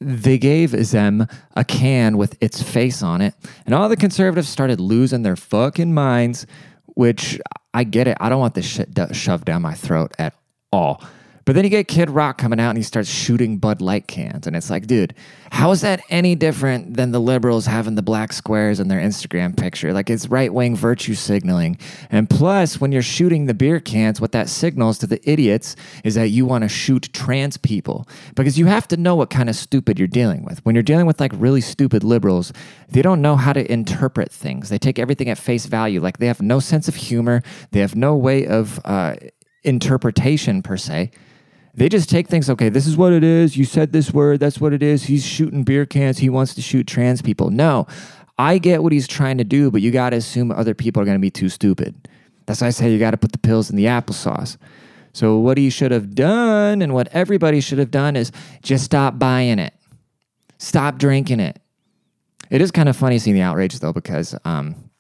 they 0.01 0.39
gave 0.39 0.73
them 0.91 1.27
a 1.57 1.65
can 1.65 2.17
with 2.17 2.37
its 2.43 2.63
face 2.63 3.03
on 3.03 3.21
it. 3.21 3.35
And 3.67 3.75
all 3.75 3.89
the 3.89 3.97
conservatives 3.97 4.49
started 4.49 4.81
losing 4.81 5.23
their 5.23 5.37
fucking 5.37 5.93
minds, 5.93 6.47
which 6.87 7.39
I 7.75 7.85
get 7.85 8.09
it. 8.09 8.17
I 8.21 8.29
don't 8.29 8.41
want 8.41 8.55
this 8.55 8.67
shit 8.67 8.89
shoved 9.13 9.45
down 9.45 9.63
my 9.63 9.75
throat 9.75 10.13
at 10.19 10.35
all. 10.73 11.03
But 11.51 11.57
then 11.57 11.65
you 11.65 11.71
get 11.71 11.89
Kid 11.89 12.11
Rock 12.11 12.39
coming 12.39 12.61
out 12.61 12.69
and 12.69 12.79
he 12.79 12.85
starts 12.85 13.11
shooting 13.11 13.59
Bud 13.59 13.81
Light 13.81 14.07
cans. 14.07 14.47
And 14.47 14.55
it's 14.55 14.71
like, 14.71 14.87
dude, 14.87 15.17
how 15.51 15.73
is 15.73 15.81
that 15.81 16.01
any 16.09 16.37
different 16.37 16.95
than 16.95 17.11
the 17.11 17.19
liberals 17.19 17.67
having 17.67 17.97
the 17.97 18.03
black 18.03 18.33
squares 18.33 18.79
in 18.79 18.87
their 18.87 19.01
Instagram 19.01 19.57
picture? 19.57 19.93
Like 19.93 20.09
it's 20.11 20.29
right 20.29 20.55
wing 20.55 20.77
virtue 20.77 21.15
signaling. 21.15 21.77
And 22.09 22.31
plus, 22.31 22.81
when 22.81 22.93
you're 22.93 23.03
shooting 23.03 23.47
the 23.47 23.55
beer 23.55 23.81
cans, 23.81 24.21
what 24.21 24.31
that 24.31 24.49
signals 24.49 24.97
to 24.99 25.09
the 25.09 25.21
idiots 25.29 25.75
is 26.05 26.15
that 26.15 26.29
you 26.29 26.47
want 26.47 26.63
to 26.63 26.69
shoot 26.69 27.13
trans 27.13 27.57
people. 27.57 28.07
Because 28.37 28.57
you 28.57 28.67
have 28.67 28.87
to 28.87 28.97
know 28.97 29.17
what 29.17 29.29
kind 29.29 29.49
of 29.49 29.57
stupid 29.57 29.99
you're 29.99 30.07
dealing 30.07 30.45
with. 30.45 30.65
When 30.65 30.77
you're 30.77 30.85
dealing 30.85 31.07
with 31.07 31.19
like 31.19 31.33
really 31.35 31.63
stupid 31.63 32.05
liberals, 32.05 32.53
they 32.89 33.03
don't 33.03 33.21
know 33.21 33.35
how 33.35 33.53
to 33.55 33.73
interpret 33.73 34.31
things. 34.31 34.69
They 34.69 34.79
take 34.79 35.01
everything 35.01 35.29
at 35.29 35.37
face 35.37 35.67
value. 35.67 36.01
Like 36.01 36.19
they 36.19 36.29
have 36.29 36.41
no 36.41 36.61
sense 36.61 36.87
of 36.87 36.95
humor, 36.95 37.43
they 37.73 37.81
have 37.81 37.97
no 37.97 38.15
way 38.15 38.47
of 38.47 38.79
uh, 38.85 39.17
interpretation 39.65 40.63
per 40.63 40.77
se. 40.77 41.11
They 41.75 41.89
just 41.89 42.11
take 42.11 42.29
things, 42.29 42.51
okay, 42.51 42.69
this 42.69 42.87
is 42.87 42.97
what 42.97 43.13
it 43.13 43.23
is. 43.23 43.57
You 43.57 43.65
said 43.65 43.93
this 43.93 44.13
word, 44.13 44.41
that's 44.41 44.61
what 44.61 44.73
it 44.73 44.83
is. 44.83 45.05
He's 45.05 45.25
shooting 45.25 45.63
beer 45.63 45.87
cans. 45.87 46.19
He 46.19 46.29
wants 46.29 46.55
to 46.55 46.63
shoot 46.63 46.87
trans 46.87 47.23
people. 47.23 47.51
No, 47.51 47.87
I 48.39 48.59
get 48.59 48.83
what 48.83 48.93
he's 48.93 49.07
trying 49.07 49.39
to 49.39 49.45
do, 49.45 49.71
but 49.71 49.83
you 49.83 49.91
got 49.91 50.11
to 50.11 50.17
assume 50.17 50.51
other 50.51 50.75
people 50.75 51.01
are 51.01 51.05
going 51.05 51.17
to 51.17 51.21
be 51.21 51.31
too 51.31 51.49
stupid. 51.49 52.09
That's 52.47 52.61
why 52.61 52.69
I 52.69 52.71
say 52.71 52.91
you 52.91 52.99
got 52.99 53.13
to 53.13 53.17
put 53.17 53.33
the 53.33 53.39
pills 53.39 53.71
in 53.71 53.77
the 53.77 53.85
applesauce. 53.85 54.57
So, 55.13 55.39
what 55.39 55.59
he 55.59 55.71
should 55.71 55.91
have 55.91 56.15
done 56.15 56.83
and 56.83 56.95
what 56.95 57.09
everybody 57.09 57.61
should 57.61 57.79
have 57.79 57.91
done 57.91 58.17
is 58.17 58.33
just 58.63 58.85
stop 58.85 59.19
buying 59.19 59.59
it, 59.59 59.75
stop 60.59 60.99
drinking 60.99 61.41
it. 61.41 61.61
It 62.49 62.61
is 62.61 62.71
kind 62.71 62.89
of 62.89 62.97
funny 62.97 63.19
seeing 63.19 63.37
the 63.37 63.43
outrage 63.43 63.79
though, 63.79 63.93
because 63.93 64.37
um, 64.45 64.91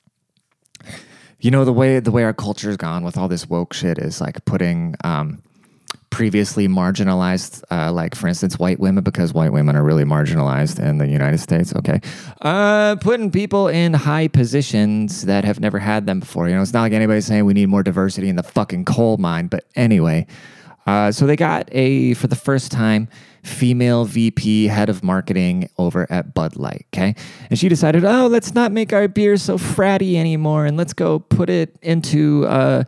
you 1.41 1.50
know 1.50 1.65
the 1.65 1.73
way 1.73 2.00
the 2.00 2.11
way 2.11 2.25
our 2.25 2.35
culture's 2.35 2.77
gone 2.77 3.05
with 3.05 3.17
all 3.17 3.29
this 3.29 3.49
woke 3.49 3.73
shit 3.73 3.99
is 3.99 4.21
like 4.21 4.45
putting 4.45 4.95
um, 5.03 5.43
previously 6.11 6.69
marginalized, 6.69 7.62
uh, 7.71 7.93
like 7.93 8.14
for 8.14 8.26
instance, 8.29 8.59
white 8.59 8.81
women, 8.81 9.02
because 9.02 9.33
white 9.33 9.52
women 9.52 9.76
are 9.76 9.83
really 9.83 10.05
marginalized 10.05 10.79
in 10.79 10.99
the 10.99 11.07
United 11.07 11.38
States. 11.38 11.75
Okay, 11.75 12.00
uh, 12.43 12.97
putting 12.97 13.31
people 13.31 13.69
in 13.69 13.95
high 13.95 14.29
positions 14.29 15.23
that 15.26 15.45
have 15.45 15.61
never 15.61 15.79
had 15.79 16.07
them 16.07 16.21
before. 16.21 16.49
You 16.49 16.57
know, 16.57 16.62
it's 16.62 16.73
not 16.73 16.83
like 16.83 16.93
anybody's 16.93 17.26
saying 17.26 17.45
we 17.45 17.55
need 17.55 17.69
more 17.69 17.83
diversity 17.83 18.29
in 18.29 18.37
the 18.37 18.43
fucking 18.43 18.85
coal 18.85 19.17
mine, 19.17 19.47
but 19.47 19.64
anyway. 19.75 20.26
Uh, 20.87 21.12
so 21.12 21.26
they 21.26 21.37
got 21.37 21.69
a 21.73 22.14
for 22.14 22.26
the 22.26 22.37
first 22.37 22.73
time 22.73 23.09
female 23.45 24.05
VP 24.05 24.67
head 24.67 24.88
of 24.88 25.05
marketing 25.05 25.69
over 25.79 26.07
at 26.11 26.35
Bud 26.35 26.57
Light. 26.57 26.87
Okay, 26.93 27.14
and 27.49 27.59
she 27.59 27.69
decided, 27.69 28.05
oh, 28.05 28.26
let's 28.26 28.55
not 28.55 28.73
make 28.73 28.93
our 28.93 29.07
beer 29.07 29.37
so 29.37 29.57
fratty 29.57 30.17
anymore, 30.17 30.67
and 30.67 30.76
let's 30.76 30.93
go 30.93 31.21
put 31.21 31.49
it 31.49 31.76
into. 31.83 32.47
Uh, 32.47 32.85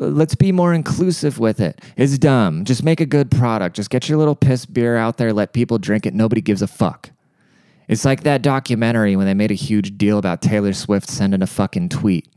let's 0.00 0.34
be 0.34 0.50
more 0.50 0.74
inclusive 0.74 1.38
with 1.38 1.60
it. 1.60 1.80
It's 1.96 2.18
dumb. 2.18 2.64
Just 2.64 2.82
make 2.82 3.00
a 3.00 3.06
good 3.06 3.30
product. 3.30 3.76
Just 3.76 3.90
get 3.90 4.08
your 4.08 4.18
little 4.18 4.34
piss 4.34 4.66
beer 4.66 4.96
out 4.96 5.18
there, 5.18 5.32
let 5.32 5.52
people 5.52 5.78
drink 5.78 6.06
it. 6.06 6.14
Nobody 6.14 6.40
gives 6.40 6.62
a 6.62 6.66
fuck. 6.66 7.10
It's 7.86 8.04
like 8.04 8.22
that 8.22 8.42
documentary 8.42 9.16
when 9.16 9.26
they 9.26 9.34
made 9.34 9.50
a 9.50 9.54
huge 9.54 9.98
deal 9.98 10.18
about 10.18 10.42
Taylor 10.42 10.72
Swift 10.72 11.08
sending 11.08 11.42
a 11.42 11.46
fucking 11.46 11.88
tweet. 11.88 12.28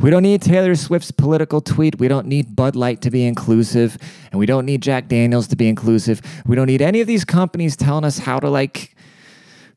We 0.00 0.10
don't 0.10 0.22
need 0.22 0.42
Taylor 0.42 0.74
Swift's 0.76 1.10
political 1.10 1.60
tweet. 1.60 1.98
We 1.98 2.06
don't 2.08 2.26
need 2.26 2.54
Bud 2.54 2.76
Light 2.76 3.00
to 3.02 3.10
be 3.10 3.24
inclusive. 3.24 3.98
And 4.30 4.38
we 4.38 4.46
don't 4.46 4.64
need 4.64 4.80
Jack 4.80 5.08
Daniels 5.08 5.48
to 5.48 5.56
be 5.56 5.68
inclusive. 5.68 6.20
We 6.46 6.54
don't 6.54 6.66
need 6.66 6.82
any 6.82 7.00
of 7.00 7.06
these 7.06 7.24
companies 7.24 7.76
telling 7.76 8.04
us 8.04 8.18
how 8.18 8.38
to, 8.38 8.48
like, 8.48 8.94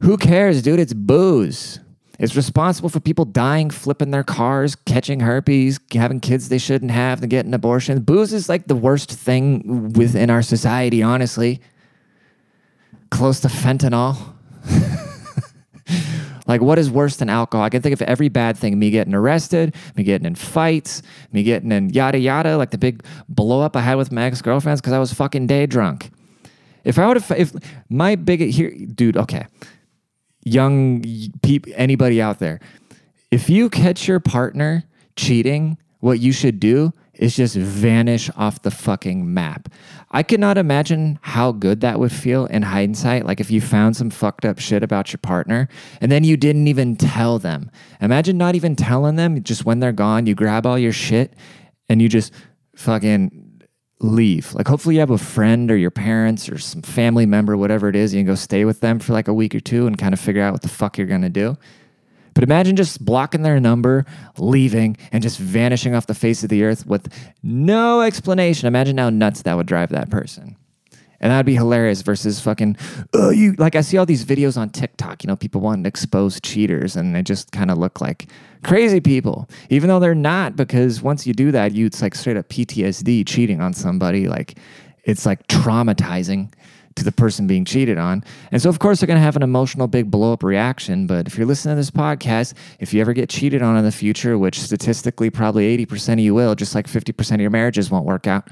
who 0.02 0.18
cares, 0.18 0.62
dude? 0.62 0.80
It's 0.80 0.94
booze. 0.94 1.80
It's 2.22 2.36
responsible 2.36 2.90
for 2.90 3.00
people 3.00 3.26
dying, 3.26 3.72
flipping 3.72 4.12
their 4.12 4.24
cars, 4.24 4.76
catching 4.76 5.22
herpes, 5.22 5.80
having 5.92 6.20
kids 6.20 6.50
they 6.50 6.60
shouldn't 6.60 6.92
have, 6.92 7.24
and 7.24 7.32
getting 7.32 7.52
abortions. 7.52 8.02
Booze 8.02 8.32
is 8.32 8.48
like 8.48 8.68
the 8.68 8.76
worst 8.76 9.12
thing 9.12 9.92
within 9.94 10.30
our 10.30 10.44
society, 10.44 11.02
honestly. 11.02 11.62
Close 13.10 13.40
to 13.40 13.48
fentanyl. 13.48 14.36
like, 16.46 16.62
what 16.62 16.78
is 16.78 16.92
worse 16.92 17.16
than 17.16 17.28
alcohol? 17.28 17.66
I 17.66 17.70
can 17.70 17.82
think 17.82 17.94
of 17.94 18.04
every 18.04 18.30
bad 18.30 18.56
thing 18.56 18.78
me 18.78 18.92
getting 18.92 19.16
arrested, 19.16 19.74
me 19.96 20.04
getting 20.04 20.28
in 20.28 20.36
fights, 20.36 21.02
me 21.32 21.42
getting 21.42 21.72
in 21.72 21.90
yada 21.90 22.20
yada, 22.20 22.56
like 22.56 22.70
the 22.70 22.78
big 22.78 23.04
blow 23.30 23.62
up 23.62 23.76
I 23.76 23.82
had 23.82 23.96
with 23.96 24.12
my 24.12 24.26
ex 24.26 24.44
girlfriends 24.44 24.80
because 24.80 24.94
I 24.94 25.00
was 25.00 25.12
fucking 25.12 25.48
day 25.48 25.66
drunk. 25.66 26.12
If 26.84 27.00
I 27.00 27.08
would 27.08 27.18
have, 27.18 27.32
if 27.40 27.52
my 27.90 28.16
big 28.16 28.42
here, 28.42 28.76
dude, 28.94 29.18
okay 29.18 29.48
young 30.44 31.04
people, 31.42 31.72
anybody 31.76 32.22
out 32.22 32.40
there, 32.40 32.60
if 33.30 33.50
you 33.50 33.70
catch 33.70 34.08
your 34.08 34.20
partner 34.20 34.84
cheating, 35.16 35.78
what 36.00 36.20
you 36.20 36.32
should 36.32 36.60
do 36.60 36.94
is 37.14 37.36
just 37.36 37.56
vanish 37.56 38.30
off 38.36 38.64
the 38.64 38.72
fucking 38.72 39.32
map. 39.32 39.70
I 40.10 40.24
cannot 40.24 40.58
imagine 40.58 41.20
how 41.22 41.52
good 41.52 41.82
that 41.82 42.00
would 42.00 42.12
feel 42.12 42.48
in 42.48 42.64
hindsight. 42.64 43.26
Like 43.26 43.40
if 43.40 43.52
you 43.52 43.62
found 43.62 43.96
some 43.96 44.10
fucked 44.10 44.44
up 44.44 44.60
shit 44.60 44.82
about 44.82 45.14
your 45.14 45.20
partner 45.20 45.70
and 46.02 46.12
then 46.12 46.24
you 46.24 46.36
didn't 46.36 46.68
even 46.68 46.96
tell 46.96 47.38
them. 47.38 47.70
Imagine 48.02 48.38
not 48.38 48.56
even 48.56 48.76
telling 48.76 49.18
them, 49.18 49.42
just 49.44 49.66
when 49.66 49.80
they're 49.80 49.92
gone, 49.92 50.26
you 50.26 50.34
grab 50.34 50.66
all 50.66 50.80
your 50.80 50.92
shit 50.92 51.36
and 51.88 52.02
you 52.02 52.10
just 52.10 52.34
fucking 52.76 53.41
leave. 54.04 54.54
Like, 54.54 54.68
hopefully, 54.68 54.96
you 54.96 55.02
have 55.02 55.10
a 55.10 55.18
friend 55.18 55.72
or 55.72 55.78
your 55.78 55.92
parents 55.92 56.50
or 56.50 56.58
some 56.58 56.82
family 56.82 57.26
member, 57.26 57.56
whatever 57.56 57.90
it 57.90 57.96
is, 57.96 58.14
you 58.14 58.20
can 58.20 58.28
go 58.28 58.36
stay 58.36 58.66
with 58.66 58.82
them 58.82 59.00
for 59.00 59.14
like 59.14 59.28
a 59.28 59.34
week 59.34 59.56
or 59.56 59.60
two 59.60 59.88
and 59.88 59.98
kind 59.98 60.14
of 60.14 60.20
figure 60.20 60.42
out 60.42 60.54
what 60.54 60.62
the 60.62 60.70
fuck 60.70 60.98
you're 60.98 61.08
gonna 61.08 61.30
do. 61.30 61.58
But 62.34 62.44
imagine 62.44 62.76
just 62.76 63.04
blocking 63.04 63.42
their 63.42 63.60
number, 63.60 64.06
leaving, 64.38 64.98
and 65.12 65.22
just 65.22 65.38
vanishing 65.38 65.94
off 65.94 66.08
the 66.08 66.16
face 66.16 66.44
of 66.44 66.50
the 66.50 66.64
earth 66.64 66.86
with 66.86 67.14
no 67.44 68.02
explanation. 68.02 68.68
Imagine 68.68 68.98
how 68.98 69.10
nuts 69.10 69.42
that 69.42 69.56
would 69.56 69.68
drive 69.68 69.90
that 69.90 70.10
person. 70.10 70.56
And 71.22 71.32
that'd 71.32 71.46
be 71.46 71.56
hilarious 71.56 72.02
versus 72.02 72.42
fucking, 72.42 72.78
oh, 73.14 73.30
you 73.30 73.54
like 73.54 73.76
I 73.76 73.82
see 73.82 73.98
all 73.98 74.06
these 74.06 74.26
videos 74.26 74.58
on 74.58 74.70
TikTok, 74.70 75.24
you 75.24 75.28
know, 75.28 75.36
people 75.36 75.62
wanting 75.62 75.84
to 75.84 75.88
expose 75.88 76.42
cheaters 76.42 76.96
and 76.96 77.16
they 77.16 77.22
just 77.22 77.52
kind 77.52 77.72
of 77.72 77.78
look 77.78 78.02
like 78.02 78.28
crazy 78.64 79.00
people, 79.00 79.48
even 79.70 79.88
though 79.88 80.00
they're 80.00 80.16
not, 80.16 80.56
because 80.56 81.02
once 81.02 81.26
you 81.26 81.34
do 81.34 81.52
that, 81.52 81.74
you 81.74 81.86
it's 81.86 82.02
like 82.02 82.16
straight 82.16 82.38
up 82.38 82.50
PTSD 82.50 83.26
cheating 83.28 83.62
on 83.62 83.74
somebody. 83.74 84.28
Like 84.28 84.58
it's 85.04 85.26
like 85.26 85.48
traumatizing 85.48 86.52
to 86.96 87.04
the 87.04 87.12
person 87.12 87.48
being 87.48 87.66
cheated 87.66 87.98
on. 87.98 88.24
And 88.52 88.62
so, 88.62 88.70
of 88.70 88.80
course, 88.80 89.00
they're 89.00 89.08
going 89.08 89.20
to 89.20 89.24
have 89.24 89.36
an 89.36 89.44
emotional 89.44 89.88
big 89.88 90.12
blow 90.12 90.34
up 90.34 90.44
reaction. 90.44 91.08
But 91.08 91.28
if 91.28 91.38
you're 91.38 91.48
listening 91.48 91.74
to 91.74 91.78
this 91.78 91.92
podcast, 91.92 92.54
if 92.80 92.94
you 92.94 93.02
ever 93.02 93.14
get 93.14 93.30
cheated 93.30 93.62
on 93.62 93.78
in 93.78 93.86
the 93.86 93.92
future, 93.92 94.38
which 94.38 94.60
statistically 94.60 95.30
probably 95.30 95.78
80% 95.86 96.14
of 96.14 96.20
you 96.20 96.34
will, 96.34 96.56
just 96.56 96.76
like 96.76 96.88
50% 96.88 97.36
of 97.36 97.42
your 97.42 97.50
marriages 97.50 97.90
won't 97.90 98.06
work 98.06 98.28
out, 98.28 98.48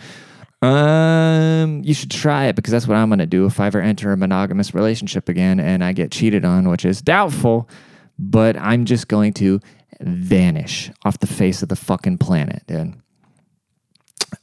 um, 0.62 1.82
you 1.84 1.94
should 1.94 2.12
try 2.12 2.46
it 2.46 2.56
because 2.56 2.72
that's 2.72 2.88
what 2.88 2.98
I'm 2.98 3.10
going 3.10 3.20
to 3.20 3.26
do 3.26 3.46
if 3.46 3.60
I 3.60 3.68
ever 3.68 3.82
enter 3.82 4.12
a 4.12 4.18
monogamous 4.18 4.74
relationship 4.74 5.30
again 5.30 5.60
and 5.60 5.84
I 5.84 5.94
get 5.94 6.12
cheated 6.12 6.44
on, 6.44 6.70
which 6.70 6.84
is 6.84 7.02
doubtful, 7.02 7.70
but 8.18 8.58
I'm 8.58 8.86
just 8.86 9.08
going 9.08 9.34
to 9.36 9.62
vanish 10.02 10.92
off 11.06 11.20
the 11.20 11.28
face 11.28 11.64
of 11.64 11.70
the 11.70 11.76
fucking 11.76 12.18
planet, 12.18 12.64
dude. 12.68 12.96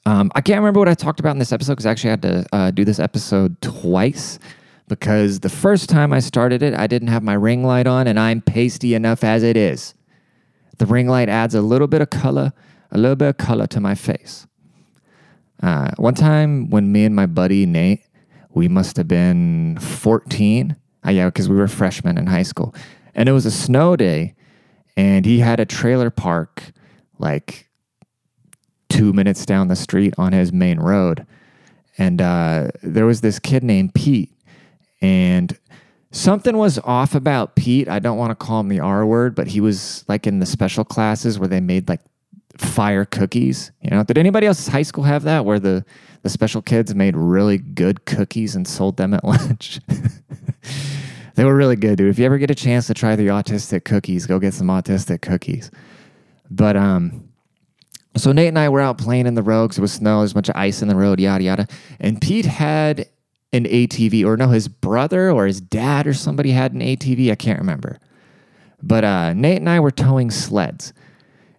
Um, 0.04 0.32
I 0.34 0.40
can't 0.40 0.58
remember 0.58 0.80
what 0.80 0.88
I 0.88 0.94
talked 0.94 1.20
about 1.20 1.32
in 1.32 1.38
this 1.38 1.52
episode 1.52 1.74
because 1.74 1.86
I 1.86 1.90
actually 1.90 2.10
had 2.10 2.22
to 2.22 2.46
uh, 2.52 2.70
do 2.70 2.84
this 2.84 2.98
episode 2.98 3.60
twice 3.60 4.38
because 4.88 5.40
the 5.40 5.48
first 5.48 5.88
time 5.88 6.12
I 6.12 6.20
started 6.20 6.62
it, 6.62 6.74
I 6.74 6.86
didn't 6.86 7.08
have 7.08 7.22
my 7.22 7.34
ring 7.34 7.62
light 7.62 7.86
on 7.86 8.06
and 8.06 8.18
I'm 8.18 8.40
pasty 8.40 8.94
enough 8.94 9.22
as 9.22 9.42
it 9.42 9.56
is. 9.56 9.94
The 10.78 10.86
ring 10.86 11.08
light 11.08 11.28
adds 11.28 11.54
a 11.54 11.60
little 11.60 11.88
bit 11.88 12.00
of 12.00 12.10
color, 12.10 12.52
a 12.90 12.98
little 12.98 13.16
bit 13.16 13.28
of 13.28 13.36
color 13.36 13.66
to 13.68 13.80
my 13.80 13.94
face. 13.94 14.46
Uh, 15.62 15.90
one 15.96 16.14
time 16.14 16.70
when 16.70 16.92
me 16.92 17.04
and 17.04 17.14
my 17.14 17.26
buddy 17.26 17.66
Nate, 17.66 18.02
we 18.50 18.68
must 18.68 18.96
have 18.96 19.08
been 19.08 19.78
14. 19.78 20.76
Uh, 21.06 21.10
yeah, 21.10 21.26
because 21.26 21.48
we 21.48 21.56
were 21.56 21.68
freshmen 21.68 22.18
in 22.18 22.26
high 22.26 22.42
school. 22.42 22.74
And 23.14 23.28
it 23.28 23.32
was 23.32 23.46
a 23.46 23.50
snow 23.50 23.96
day, 23.96 24.34
and 24.96 25.24
he 25.24 25.38
had 25.38 25.60
a 25.60 25.64
trailer 25.64 26.10
park 26.10 26.72
like 27.18 27.68
two 28.88 29.12
minutes 29.12 29.46
down 29.46 29.68
the 29.68 29.76
street 29.76 30.14
on 30.18 30.32
his 30.32 30.52
main 30.52 30.78
road. 30.78 31.26
And 31.98 32.20
uh, 32.20 32.68
there 32.82 33.06
was 33.06 33.22
this 33.22 33.38
kid 33.38 33.62
named 33.62 33.94
Pete, 33.94 34.32
and 35.00 35.58
something 36.10 36.56
was 36.56 36.78
off 36.80 37.14
about 37.14 37.56
Pete. 37.56 37.88
I 37.88 37.98
don't 37.98 38.18
want 38.18 38.30
to 38.30 38.34
call 38.34 38.60
him 38.60 38.68
the 38.68 38.80
R 38.80 39.06
word, 39.06 39.34
but 39.34 39.48
he 39.48 39.60
was 39.60 40.04
like 40.08 40.26
in 40.26 40.40
the 40.40 40.46
special 40.46 40.84
classes 40.84 41.38
where 41.38 41.48
they 41.48 41.60
made 41.60 41.88
like 41.88 42.00
fire 42.58 43.04
cookies. 43.04 43.72
You 43.82 43.90
know, 43.90 44.02
did 44.04 44.18
anybody 44.18 44.46
else's 44.46 44.68
high 44.68 44.82
school 44.82 45.04
have 45.04 45.22
that 45.24 45.44
where 45.44 45.60
the 45.60 45.84
the 46.22 46.30
special 46.30 46.60
kids 46.60 46.94
made 46.94 47.16
really 47.16 47.58
good 47.58 48.04
cookies 48.04 48.56
and 48.56 48.66
sold 48.66 48.96
them 48.96 49.14
at 49.14 49.24
lunch? 49.24 49.80
they 51.34 51.44
were 51.44 51.54
really 51.54 51.76
good, 51.76 51.96
dude. 51.98 52.10
If 52.10 52.18
you 52.18 52.26
ever 52.26 52.38
get 52.38 52.50
a 52.50 52.54
chance 52.54 52.86
to 52.88 52.94
try 52.94 53.14
the 53.16 53.28
autistic 53.28 53.84
cookies, 53.84 54.26
go 54.26 54.38
get 54.38 54.54
some 54.54 54.66
autistic 54.68 55.22
cookies. 55.22 55.70
But 56.50 56.76
um, 56.76 57.28
so 58.16 58.32
Nate 58.32 58.48
and 58.48 58.58
I 58.58 58.68
were 58.68 58.80
out 58.80 58.98
playing 58.98 59.26
in 59.26 59.34
the 59.34 59.42
road 59.42 59.68
because 59.68 59.78
it 59.78 59.82
was 59.82 59.92
snow. 59.92 60.20
There's 60.20 60.32
a 60.32 60.34
bunch 60.34 60.48
of 60.48 60.56
ice 60.56 60.82
in 60.82 60.88
the 60.88 60.96
road, 60.96 61.20
yada 61.20 61.44
yada. 61.44 61.68
And 62.00 62.20
Pete 62.20 62.46
had 62.46 63.08
an 63.52 63.64
ATV, 63.64 64.24
or 64.24 64.36
no, 64.36 64.48
his 64.48 64.68
brother 64.68 65.30
or 65.30 65.46
his 65.46 65.60
dad 65.60 66.06
or 66.06 66.14
somebody 66.14 66.50
had 66.50 66.72
an 66.72 66.80
ATV. 66.80 67.30
I 67.30 67.34
can't 67.34 67.58
remember. 67.58 67.98
But 68.82 69.04
uh, 69.04 69.32
Nate 69.32 69.58
and 69.58 69.68
I 69.68 69.80
were 69.80 69.90
towing 69.90 70.30
sleds. 70.30 70.92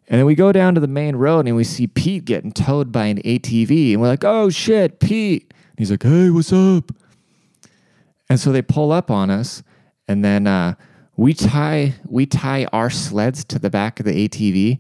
And 0.08 0.20
then 0.20 0.26
we 0.26 0.36
go 0.36 0.52
down 0.52 0.74
to 0.76 0.82
the 0.82 0.88
main 0.88 1.16
road 1.16 1.48
and 1.48 1.56
we 1.56 1.64
see 1.64 1.88
Pete 1.88 2.26
getting 2.26 2.52
towed 2.52 2.92
by 2.92 3.08
an 3.08 3.22
ATV. 3.24 3.92
And 3.92 4.02
we're 4.02 4.08
like, 4.08 4.24
oh 4.24 4.50
shit, 4.50 5.00
Pete, 5.00 5.52
And 5.52 5.80
He's 5.80 5.92
like, 5.92 6.04
hey, 6.04 6.30
what's 6.30 6.54
up? 6.54 6.92
And 8.30 8.40
so 8.40 8.52
they 8.52 8.62
pull 8.62 8.92
up 8.92 9.10
on 9.10 9.30
us, 9.30 9.64
and 10.08 10.24
then 10.24 10.48
uh, 10.48 10.76
we 11.16 11.34
tie 11.34 11.96
we 12.06 12.26
tie 12.26 12.66
our 12.74 12.90
sleds 12.90 13.46
to 13.46 13.60
the 13.60 13.70
back 13.70 14.00
of 14.00 14.06
the 14.06 14.28
ATV, 14.28 14.80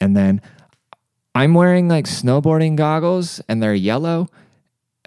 and 0.00 0.16
then 0.16 0.42
I'm 1.34 1.54
wearing 1.54 1.88
like 1.88 2.06
snowboarding 2.06 2.74
goggles, 2.74 3.40
and 3.48 3.62
they're 3.62 3.74
yellow, 3.74 4.28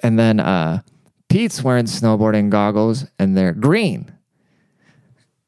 and 0.02 0.18
then 0.18 0.40
uh, 0.40 0.82
Pete's 1.28 1.62
wearing 1.62 1.86
snowboarding 1.86 2.50
goggles, 2.50 3.06
and 3.20 3.36
they're 3.36 3.54
green. 3.54 4.13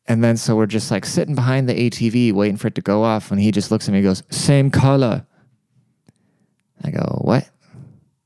And 0.07 0.23
then 0.23 0.37
so 0.37 0.55
we're 0.55 0.67
just 0.67 0.91
like 0.91 1.05
sitting 1.05 1.35
behind 1.35 1.67
the 1.67 1.73
ATV 1.73 2.31
waiting 2.31 2.57
for 2.57 2.67
it 2.67 2.75
to 2.75 2.81
go 2.81 3.03
off, 3.03 3.31
and 3.31 3.41
he 3.41 3.51
just 3.51 3.71
looks 3.71 3.87
at 3.87 3.91
me 3.91 3.99
and 3.99 4.05
goes, 4.05 4.23
"Same 4.29 4.69
color." 4.69 5.25
I 6.83 6.91
go, 6.91 7.19
"What? 7.21 7.49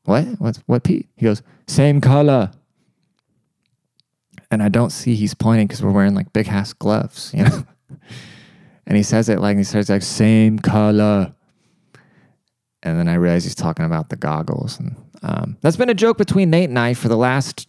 What? 0.03 0.25
What? 0.39 0.59
What, 0.65 0.83
Pete?" 0.83 1.07
He 1.15 1.25
goes, 1.25 1.41
"Same 1.67 2.01
color." 2.01 2.51
and 4.51 4.63
I 4.63 4.69
don't 4.69 4.91
see 4.91 5.15
he's 5.15 5.33
pointing 5.33 5.67
because 5.67 5.81
we're 5.81 5.91
wearing 5.91 6.15
like 6.15 6.33
big 6.33 6.48
ass 6.48 6.74
gloves, 6.74 7.31
you 7.33 7.43
know. 7.43 7.63
and 8.88 8.98
he 8.98 9.03
says 9.03 9.29
it 9.29 9.39
like 9.39 9.57
he 9.57 9.63
says 9.63 9.89
like 9.89 10.01
same 10.01 10.59
color, 10.59 11.33
and 12.83 13.00
then 13.00 13.07
I 13.07 13.15
realize 13.15 13.43
he's 13.43 13.55
talking 13.55 13.86
about 13.86 14.09
the 14.09 14.15
goggles, 14.15 14.79
and 14.79 14.95
um, 15.21 15.57
that's 15.62 15.77
been 15.77 15.89
a 15.89 15.95
joke 15.95 16.17
between 16.17 16.50
Nate 16.50 16.69
and 16.69 16.79
I 16.79 16.93
for 16.93 17.07
the 17.07 17.17
last 17.17 17.67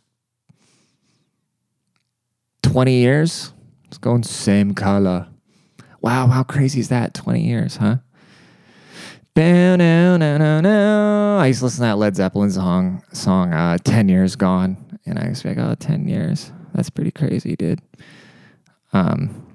twenty 2.63 2.95
years. 2.95 3.53
It's 3.91 3.99
going 3.99 4.23
same 4.23 4.73
color. 4.73 5.27
Wow, 6.01 6.29
how 6.29 6.45
crazy 6.45 6.79
is 6.79 6.91
that? 6.91 7.13
Twenty 7.13 7.43
years, 7.43 7.77
huh? 7.77 7.97
I 11.41 11.47
used 11.47 11.59
to 11.59 11.65
listen 11.65 11.79
to 11.79 11.89
that 11.89 11.99
Led 11.99 12.15
Zeppelin 12.15 12.53
song, 12.53 13.03
song 13.13 13.53
uh, 13.53 13.79
10 13.79 14.09
Years 14.09 14.37
Gone. 14.37 14.77
And 15.07 15.19
I 15.19 15.29
was 15.29 15.45
like, 15.45 15.57
oh, 15.57 15.75
10 15.75 16.07
years. 16.07 16.53
That's 16.75 16.91
pretty 16.91 17.11
crazy, 17.11 17.57
dude. 17.57 17.81
Um. 18.93 19.47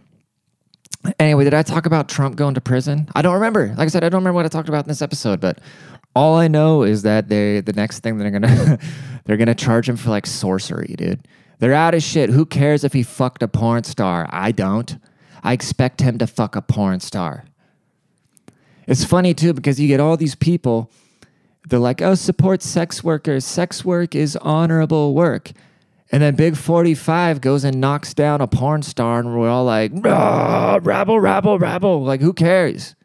Anyway, 1.20 1.44
did 1.44 1.54
I 1.54 1.62
talk 1.62 1.86
about 1.86 2.10
Trump 2.10 2.36
going 2.36 2.56
to 2.56 2.62
prison? 2.62 3.08
I 3.16 3.22
don't 3.22 3.36
remember. 3.36 3.68
Like 3.70 3.80
I 3.80 3.88
said, 3.88 4.04
I 4.04 4.10
don't 4.10 4.22
remember 4.22 4.38
what 4.38 4.46
I 4.46 4.50
talked 4.50 4.70
about 4.70 4.86
in 4.86 4.90
this 4.90 5.02
episode, 5.02 5.40
but 5.40 5.60
all 6.16 6.36
I 6.36 6.48
know 6.48 6.84
is 6.84 7.04
that 7.04 7.30
they 7.30 7.62
the 7.62 7.74
next 7.74 8.00
thing 8.00 8.18
they're 8.18 8.32
gonna 8.32 8.80
they're 9.26 9.38
gonna 9.38 9.54
charge 9.54 9.88
him 9.88 9.98
for 9.98 10.10
like 10.10 10.26
sorcery, 10.26 10.96
dude. 10.98 11.28
They're 11.60 11.74
out 11.74 11.94
of 11.96 12.04
shit. 12.04 12.30
Who 12.30 12.46
cares 12.46 12.84
if 12.84 12.94
he 12.94 13.04
fucked 13.04 13.44
a 13.44 13.48
porn 13.48 13.84
star? 13.84 14.28
I 14.30 14.52
don't. 14.52 14.98
I 15.44 15.54
expect 15.54 16.02
him 16.02 16.18
to 16.18 16.28
fuck 16.28 16.56
a 16.56 16.62
porn 16.62 17.00
star. 17.00 17.46
It's 18.88 19.04
funny 19.04 19.34
too 19.34 19.54
because 19.54 19.80
you 19.80 19.88
get 19.88 20.00
all 20.00 20.18
these 20.18 20.36
people. 20.36 20.92
They're 21.68 21.80
like, 21.80 22.02
"Oh, 22.02 22.16
support 22.16 22.62
sex 22.62 23.04
workers. 23.04 23.46
Sex 23.46 23.84
work 23.84 24.16
is 24.16 24.36
honorable 24.38 25.14
work." 25.16 25.52
And 26.12 26.22
then 26.22 26.36
Big 26.36 26.56
45 26.56 27.42
goes 27.42 27.64
and 27.64 27.82
knocks 27.82 28.14
down 28.14 28.40
a 28.40 28.48
porn 28.48 28.84
star, 28.84 29.20
and 29.20 29.38
we're 29.38 29.50
all 29.50 29.66
like, 29.66 29.92
rabble, 29.96 31.20
rabble, 31.20 31.58
rabble. 31.60 32.04
Like, 32.04 32.22
who 32.22 32.32
cares? 32.32 32.96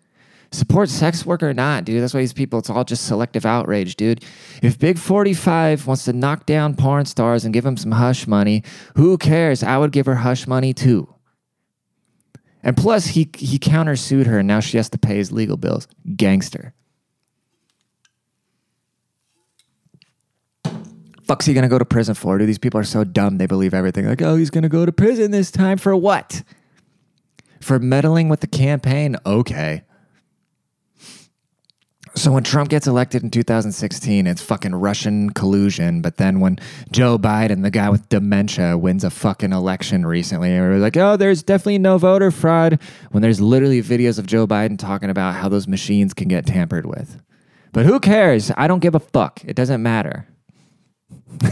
Support 0.53 0.89
sex 0.89 1.25
work 1.25 1.43
or 1.43 1.55
not, 1.55 1.85
dude. 1.85 2.03
That's 2.03 2.13
why 2.13 2.21
these 2.21 2.33
people, 2.33 2.59
it's 2.59 2.71
all 2.71 2.85
just 2.85 3.07
selective 3.07 3.47
outrage, 3.47 3.95
dude. 3.95 4.25
If 4.63 4.79
Big 4.79 4.99
45 4.99 5.87
wants 5.87 6.05
to 6.07 6.13
knock 6.13 6.45
down 6.45 6.75
porn 6.75 7.05
stars 7.07 7.45
and 7.45 7.55
give 7.55 7.63
them 7.63 7.77
some 7.77 7.93
hush 7.93 8.27
money, 8.27 8.65
who 8.97 9.17
cares? 9.17 9.63
I 9.63 9.79
would 9.79 9.93
give 9.93 10.07
her 10.07 10.17
hush 10.17 10.49
money 10.49 10.75
too. 10.75 11.15
And 12.63 12.77
plus, 12.77 13.07
he, 13.07 13.31
he 13.37 13.59
countersued 13.59 14.27
her, 14.27 14.41
and 14.41 14.49
now 14.49 14.61
she 14.61 14.77
has 14.77 14.91
to 14.91 14.99
pay 14.99 15.17
his 15.17 15.33
legal 15.33 15.57
bills. 15.57 15.87
Gangster. 16.17 16.75
fuck's 21.31 21.47
he 21.47 21.55
gonna 21.55 21.69
go 21.69 21.79
to 21.79 21.85
prison 21.85 22.13
for? 22.13 22.39
Dude, 22.39 22.49
these 22.49 22.59
people 22.59 22.81
are 22.81 22.85
so 22.85 23.05
dumb. 23.05 23.39
They 23.39 23.47
believe 23.47 23.73
everything. 23.73 24.05
Like, 24.05 24.21
oh, 24.21 24.35
he's 24.35 24.51
gonna 24.51 24.69
go 24.69 24.85
to 24.85 24.91
prison 24.91 25.31
this 25.31 25.53
time 25.53 25.79
for 25.79 25.95
what? 25.95 26.43
For 27.61 27.79
meddling 27.79 28.29
with 28.29 28.41
the 28.41 28.49
campaign? 28.49 29.17
Okay. 29.25 29.85
So 32.17 32.33
when 32.33 32.43
Trump 32.43 32.71
gets 32.71 32.87
elected 32.89 33.23
in 33.23 33.31
2016, 33.31 34.27
it's 34.27 34.43
fucking 34.43 34.75
Russian 34.75 35.31
collusion. 35.31 36.03
But 36.03 36.17
then 36.17 36.41
when 36.41 36.59
Joe 36.91 37.19
Biden, 37.19 37.63
the 37.63 37.71
guy 37.71 37.89
with 37.89 38.09
dementia, 38.09 38.77
wins 38.77 39.05
a 39.05 39.11
fucking 39.11 39.53
election 39.53 40.05
recently, 40.05 40.53
and 40.53 40.69
we're 40.69 40.79
like, 40.79 40.97
oh, 40.97 41.17
there's 41.17 41.43
definitely 41.43 41.79
no 41.79 41.99
voter 41.99 42.31
fraud. 42.31 42.81
When 43.13 43.23
there's 43.23 43.41
literally 43.41 43.81
videos 43.81 44.19
of 44.19 44.27
Joe 44.27 44.47
Biden 44.47 44.79
talking 44.79 45.09
about 45.09 45.37
how 45.37 45.49
those 45.49 45.69
machines 45.69 46.13
can 46.13 46.27
get 46.29 46.47
tampered 46.47 46.87
with. 46.87 47.23
But 47.73 47.87
who 47.87 48.01
cares? 48.01 48.51
I 48.57 48.67
don't 48.67 48.81
give 48.81 48.97
a 48.97 49.01
fuck. 49.01 49.41
It 49.45 49.55
doesn't 49.55 49.83
matter. 49.83 50.27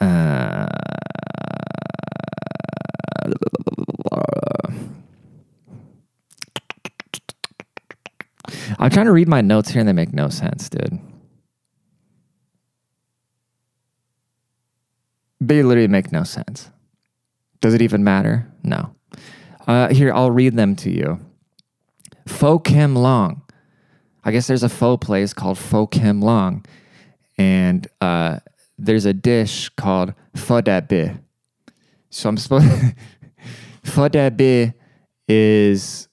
uh, 0.00 0.66
I'm 8.78 8.90
trying 8.90 9.06
to 9.06 9.12
read 9.12 9.28
my 9.28 9.40
notes 9.40 9.70
here 9.70 9.80
and 9.80 9.88
they 9.88 9.92
make 9.92 10.12
no 10.12 10.28
sense, 10.28 10.68
dude. 10.68 10.98
They 15.40 15.62
literally 15.62 15.88
make 15.88 16.12
no 16.12 16.24
sense. 16.24 16.70
Does 17.60 17.74
it 17.74 17.82
even 17.82 18.04
matter? 18.04 18.50
No. 18.62 18.94
Uh, 19.66 19.88
here, 19.88 20.12
I'll 20.12 20.30
read 20.30 20.56
them 20.56 20.76
to 20.76 20.90
you. 20.90 21.20
Pho 22.26 22.58
Kim 22.58 22.94
Long. 22.94 23.42
I 24.24 24.32
guess 24.32 24.46
there's 24.46 24.62
a 24.62 24.68
pho 24.68 24.96
place 24.96 25.32
called 25.32 25.58
Pho 25.58 25.86
Kim 25.86 26.20
Long 26.20 26.64
and 27.38 27.86
uh, 28.00 28.38
there's 28.78 29.04
a 29.04 29.12
dish 29.12 29.68
called 29.70 30.14
pho 30.34 30.62
bi. 30.62 31.16
So 32.10 32.28
I'm 32.28 32.36
supposed 32.36 32.66
pho 33.84 34.08
bi 34.08 34.74
is 35.28 36.08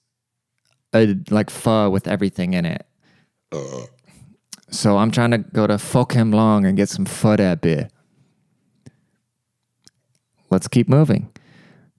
a 0.94 1.16
like 1.30 1.50
pho 1.50 1.90
with 1.90 2.06
everything 2.08 2.54
in 2.54 2.64
it. 2.64 2.86
Uh. 3.52 3.86
So 4.70 4.98
I'm 4.98 5.10
trying 5.10 5.30
to 5.30 5.38
go 5.38 5.66
to 5.66 5.78
Pho 5.78 6.04
Kim 6.04 6.32
Long 6.32 6.64
and 6.64 6.76
get 6.76 6.88
some 6.88 7.04
pho 7.04 7.36
bi. 7.56 7.88
Let's 10.50 10.68
keep 10.68 10.88
moving. 10.88 11.30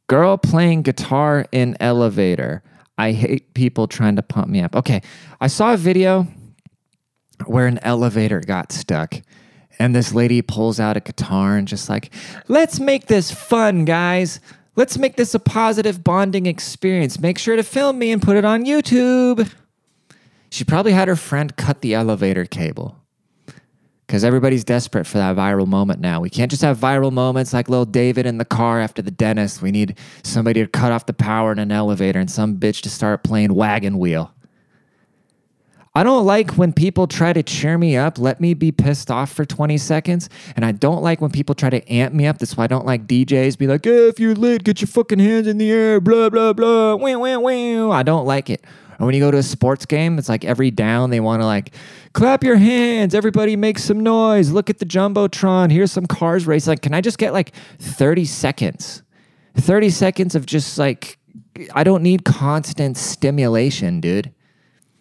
Girl 0.08 0.38
playing 0.38 0.84
guitar 0.84 1.45
in 1.51 1.75
elevator. 1.79 2.63
I 2.97 3.12
hate 3.12 3.53
people 3.53 3.88
trying 3.88 4.15
to 4.15 4.21
pump 4.21 4.47
me 4.47 4.62
up. 4.62 4.75
Okay, 4.75 5.01
I 5.41 5.47
saw 5.47 5.73
a 5.73 5.77
video 5.77 6.27
where 7.45 7.67
an 7.67 7.79
elevator 7.79 8.39
got 8.39 8.71
stuck. 8.71 9.15
And 9.77 9.93
this 9.93 10.13
lady 10.13 10.41
pulls 10.41 10.79
out 10.79 10.95
a 10.95 11.01
guitar 11.01 11.58
and 11.58 11.67
just 11.67 11.89
like, 11.89 12.13
let's 12.47 12.79
make 12.79 13.08
this 13.08 13.31
fun, 13.31 13.84
guys. 13.84 14.39
Let's 14.78 14.98
make 14.98 15.16
this 15.16 15.34
a 15.34 15.40
positive 15.40 16.04
bonding 16.04 16.48
experience. 16.48 17.20
Make 17.20 17.38
sure 17.38 17.56
to 17.56 17.64
film 17.64 17.98
me 17.98 18.12
and 18.12 18.22
put 18.22 18.36
it 18.36 18.44
on 18.44 18.66
YouTube. 18.66 19.50
She 20.50 20.66
probably 20.66 20.92
had 20.92 21.08
her 21.08 21.16
friend 21.16 21.56
cut 21.56 21.82
the 21.82 21.94
elevator 21.94 22.46
cable 22.46 22.98
because 24.06 24.24
everybody's 24.24 24.66
desperate 24.66 25.08
for 25.08 25.18
that 25.18 25.36
viral 25.36 25.66
moment 25.66 26.02
now. 26.02 26.20
We 26.20 26.30
can't 26.30 26.52
just 26.52 26.62
have 26.62 26.78
viral 26.78 27.12
moments 27.12 27.54
like 27.54 27.70
little 27.70 27.86
David 27.86 28.26
in 28.26 28.38
the 28.38 28.46
car 28.46 28.82
after 28.82 29.02
the 29.02 29.12
dentist. 29.12 29.62
We 29.62 29.72
need 29.72 29.98
somebody 30.24 30.62
to 30.62 30.68
cut 30.68 30.92
off 30.92 31.06
the 31.06 31.14
power 31.14 31.54
in 31.54 31.60
an 31.60 31.72
elevator 31.72 32.20
and 32.20 32.30
some 32.30 32.58
bitch 32.58 32.82
to 32.82 32.90
start 32.90 33.24
playing 33.24 33.54
wagon 33.54 33.98
wheel. 33.98 34.35
I 35.97 36.03
don't 36.03 36.25
like 36.25 36.51
when 36.58 36.73
people 36.73 37.08
try 37.08 37.31
to 37.31 37.41
cheer 37.41 37.77
me 37.77 37.95
up, 37.95 38.19
let 38.19 38.41
me 38.41 38.53
be 38.53 38.73
pissed 38.73 39.10
off 39.10 39.31
for 39.31 39.45
20 39.45 39.77
seconds. 39.77 40.29
And 40.58 40.65
I 40.65 40.73
don't 40.73 41.01
like 41.01 41.21
when 41.21 41.31
people 41.31 41.55
try 41.55 41.69
to 41.69 41.91
amp 41.91 42.13
me 42.13 42.27
up. 42.27 42.38
That's 42.38 42.58
why 42.58 42.65
I 42.65 42.67
don't 42.67 42.86
like 42.86 43.08
DJs 43.08 43.58
be 43.58 43.65
like, 43.65 43.86
hey, 43.86 44.10
if 44.10 44.19
you're 44.19 44.36
lit, 44.36 44.65
get 44.65 44.81
your 44.81 44.89
fucking 44.89 45.19
hands 45.19 45.47
in 45.47 45.58
the 45.58 45.71
air, 45.71 46.01
blah, 46.01 46.29
blah, 46.29 46.51
blah, 46.51 46.95
wah, 46.95 47.17
wah, 47.17 47.39
wah. 47.39 47.91
I 47.91 48.03
don't 48.03 48.25
like 48.25 48.49
it. 48.49 48.65
Or 48.99 49.05
when 49.05 49.15
you 49.15 49.21
go 49.21 49.31
to 49.31 49.38
a 49.38 49.43
sports 49.43 49.86
game, 49.86 50.19
it's 50.19 50.27
like 50.27 50.43
every 50.43 50.69
down 50.69 51.12
they 51.12 51.21
want 51.21 51.41
to 51.41 51.45
like 51.45 51.73
clap 52.12 52.43
your 52.43 52.58
hands, 52.58 53.15
everybody 53.15 53.55
make 53.55 53.79
some 53.79 54.01
noise, 54.01 54.51
look 54.51 54.69
at 54.69 54.79
the 54.79 54.86
jumbotron, 54.86 55.71
here's 55.71 55.93
some 55.93 56.05
cars 56.05 56.45
race. 56.45 56.67
Like, 56.67 56.81
can 56.81 56.93
I 56.93 56.99
just 56.99 57.17
get 57.17 57.31
like 57.31 57.53
30 57.79 58.25
seconds? 58.25 59.01
30 59.55 59.89
seconds 59.89 60.36
of 60.36 60.45
just 60.45 60.77
like 60.77 61.17
I 61.73 61.86
don't 61.86 62.03
need 62.03 62.25
constant 62.25 62.97
stimulation, 62.97 64.01
dude. 64.01 64.34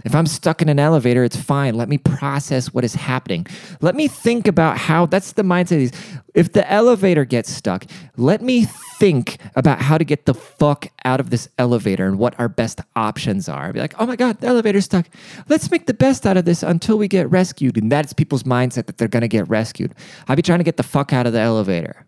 If 0.05 0.15
I'm 0.15 0.27
stuck 0.27 0.61
in 0.61 0.69
an 0.69 0.79
elevator, 0.79 1.25
it's 1.25 1.37
fine. 1.37 1.75
Let 1.75 1.89
me 1.89 1.97
process 1.97 2.75
what 2.75 2.85
is 2.85 2.95
happening. 2.95 3.47
Let 3.81 3.95
me 3.95 4.07
think 4.07 4.47
about 4.47 4.77
how 4.77 5.07
that's 5.07 5.33
the 5.33 5.43
mindset 5.43 5.79
these. 5.79 5.93
If 6.35 6.53
the 6.53 6.71
elevator 6.71 7.25
gets 7.25 7.51
stuck, 7.51 7.87
let 8.19 8.43
me 8.43 8.67
think 8.99 9.39
about 9.57 9.81
how 9.81 9.97
to 9.97 10.05
get 10.05 10.27
the 10.27 10.35
fuck 10.35 10.89
out 11.07 11.21
of 11.21 11.31
this 11.31 11.49
elevator 11.57 12.07
and 12.07 12.19
what 12.19 12.39
our 12.39 12.51
best 12.51 12.83
options 12.95 13.49
are. 13.49 13.73
Be 13.73 13.81
like, 13.81 13.95
oh 13.99 14.07
my 14.07 14.17
God, 14.17 14.41
the 14.41 14.47
elevator's 14.47 14.85
stuck. 14.85 15.07
Let's 15.49 15.71
make 15.71 15.87
the 15.87 15.95
best 15.95 16.27
out 16.27 16.37
of 16.37 16.45
this 16.45 16.63
until 16.63 16.99
we 16.99 17.09
get 17.09 17.31
rescued. 17.31 17.79
And 17.79 17.91
that's 17.91 18.13
people's 18.13 18.43
mindset 18.43 18.87
that 18.87 18.99
they're 18.99 19.09
gonna 19.09 19.27
get 19.27 19.49
rescued. 19.49 19.95
I'd 20.29 20.35
be 20.37 20.43
trying 20.43 20.61
to 20.61 20.65
get 20.65 20.77
the 20.77 20.83
fuck 20.83 21.15
out 21.15 21.27
of 21.27 21.33
the 21.33 21.41
elevator. 21.41 22.05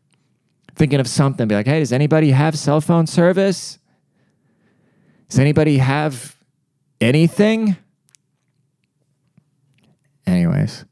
Thinking 0.75 1.01
of 1.01 1.09
something, 1.09 1.49
be 1.49 1.55
like, 1.55 1.67
hey, 1.67 1.79
does 1.79 1.95
anybody 1.95 2.33
have 2.33 2.59
cell 2.59 2.83
phone 2.83 3.07
service? 3.07 3.79
Does 5.31 5.39
anybody 5.39 5.79
have 5.79 6.37
anything? 7.01 7.77
Anyways, 10.27 10.85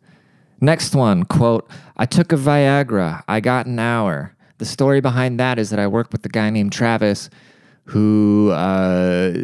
Next 0.60 0.94
one, 0.94 1.24
quote, 1.24 1.68
I 1.96 2.06
took 2.06 2.32
a 2.32 2.36
Viagra. 2.36 3.22
I 3.28 3.40
got 3.40 3.66
an 3.66 3.78
hour. 3.78 4.34
The 4.56 4.64
story 4.64 5.02
behind 5.02 5.38
that 5.38 5.58
is 5.58 5.68
that 5.68 5.78
I 5.78 5.86
worked 5.86 6.12
with 6.12 6.24
a 6.24 6.28
guy 6.30 6.48
named 6.48 6.72
Travis 6.72 7.28
who 7.86 8.50
uh, 8.52 9.34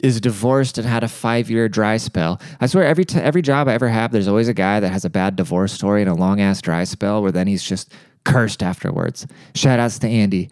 is 0.00 0.20
divorced 0.20 0.76
and 0.76 0.86
had 0.86 1.02
a 1.02 1.08
five 1.08 1.48
year 1.48 1.70
dry 1.70 1.96
spell. 1.96 2.38
I 2.60 2.66
swear, 2.66 2.84
every, 2.84 3.06
t- 3.06 3.18
every 3.18 3.40
job 3.40 3.66
I 3.66 3.72
ever 3.72 3.88
have, 3.88 4.12
there's 4.12 4.28
always 4.28 4.48
a 4.48 4.52
guy 4.52 4.78
that 4.78 4.90
has 4.90 5.06
a 5.06 5.10
bad 5.10 5.36
divorce 5.36 5.72
story 5.72 6.02
and 6.02 6.10
a 6.10 6.14
long 6.14 6.40
ass 6.40 6.60
dry 6.60 6.84
spell 6.84 7.22
where 7.22 7.32
then 7.32 7.46
he's 7.46 7.62
just 7.62 7.90
cursed 8.24 8.62
afterwards. 8.62 9.26
Shout 9.54 9.78
outs 9.78 9.98
to 10.00 10.08
Andy. 10.08 10.50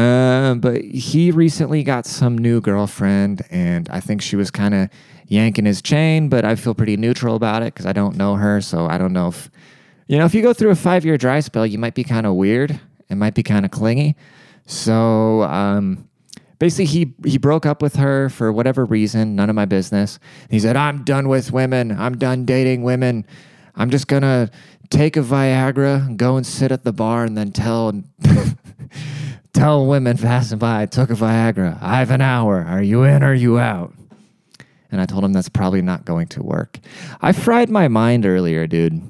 Uh, 0.00 0.54
but 0.54 0.82
he 0.82 1.30
recently 1.30 1.82
got 1.82 2.06
some 2.06 2.38
new 2.38 2.60
girlfriend, 2.60 3.42
and 3.50 3.88
I 3.90 4.00
think 4.00 4.22
she 4.22 4.34
was 4.34 4.50
kind 4.50 4.74
of 4.74 4.88
yanking 5.26 5.66
his 5.66 5.82
chain, 5.82 6.28
but 6.28 6.44
I 6.44 6.56
feel 6.56 6.74
pretty 6.74 6.96
neutral 6.96 7.36
about 7.36 7.62
it 7.62 7.74
because 7.74 7.84
I 7.84 7.92
don't 7.92 8.16
know 8.16 8.34
her. 8.36 8.60
So 8.62 8.86
I 8.86 8.96
don't 8.96 9.12
know 9.12 9.28
if, 9.28 9.50
you 10.06 10.16
know, 10.18 10.24
if 10.24 10.34
you 10.34 10.42
go 10.42 10.52
through 10.54 10.70
a 10.70 10.74
five 10.74 11.04
year 11.04 11.18
dry 11.18 11.40
spell, 11.40 11.66
you 11.66 11.78
might 11.78 11.94
be 11.94 12.02
kind 12.02 12.26
of 12.26 12.34
weird. 12.34 12.80
It 13.10 13.16
might 13.16 13.34
be 13.34 13.42
kind 13.42 13.64
of 13.64 13.70
clingy. 13.70 14.16
So, 14.66 15.42
um, 15.42 16.08
basically 16.58 16.84
he 16.84 17.14
he 17.24 17.38
broke 17.38 17.66
up 17.66 17.82
with 17.82 17.96
her 17.96 18.28
for 18.28 18.52
whatever 18.52 18.84
reason 18.84 19.34
none 19.34 19.48
of 19.48 19.56
my 19.56 19.64
business 19.64 20.18
he 20.50 20.60
said 20.60 20.76
i'm 20.76 21.02
done 21.04 21.26
with 21.26 21.50
women 21.50 21.90
i'm 21.90 22.18
done 22.18 22.44
dating 22.44 22.82
women 22.82 23.24
i'm 23.76 23.88
just 23.88 24.06
gonna 24.08 24.48
take 24.90 25.16
a 25.16 25.20
viagra 25.20 26.16
go 26.16 26.36
and 26.36 26.46
sit 26.46 26.72
at 26.72 26.84
the 26.84 26.92
bar 26.92 27.24
and 27.24 27.38
then 27.38 27.52
tell 27.52 28.02
tell 29.52 29.86
women 29.86 30.18
passing 30.18 30.58
by 30.58 30.82
i 30.82 30.86
took 30.86 31.10
a 31.10 31.14
viagra. 31.14 31.78
I 31.80 31.98
have 31.98 32.10
an 32.10 32.20
hour. 32.20 32.64
Are 32.64 32.82
you 32.82 33.04
in 33.04 33.22
or 33.22 33.30
are 33.30 33.34
you 33.34 33.58
out? 33.58 33.94
And 34.90 35.00
i 35.00 35.06
told 35.06 35.24
him 35.24 35.32
that's 35.32 35.48
probably 35.48 35.82
not 35.82 36.04
going 36.04 36.26
to 36.28 36.42
work. 36.42 36.78
I 37.20 37.32
fried 37.32 37.70
my 37.70 37.88
mind 37.88 38.26
earlier 38.26 38.66
dude 38.66 39.02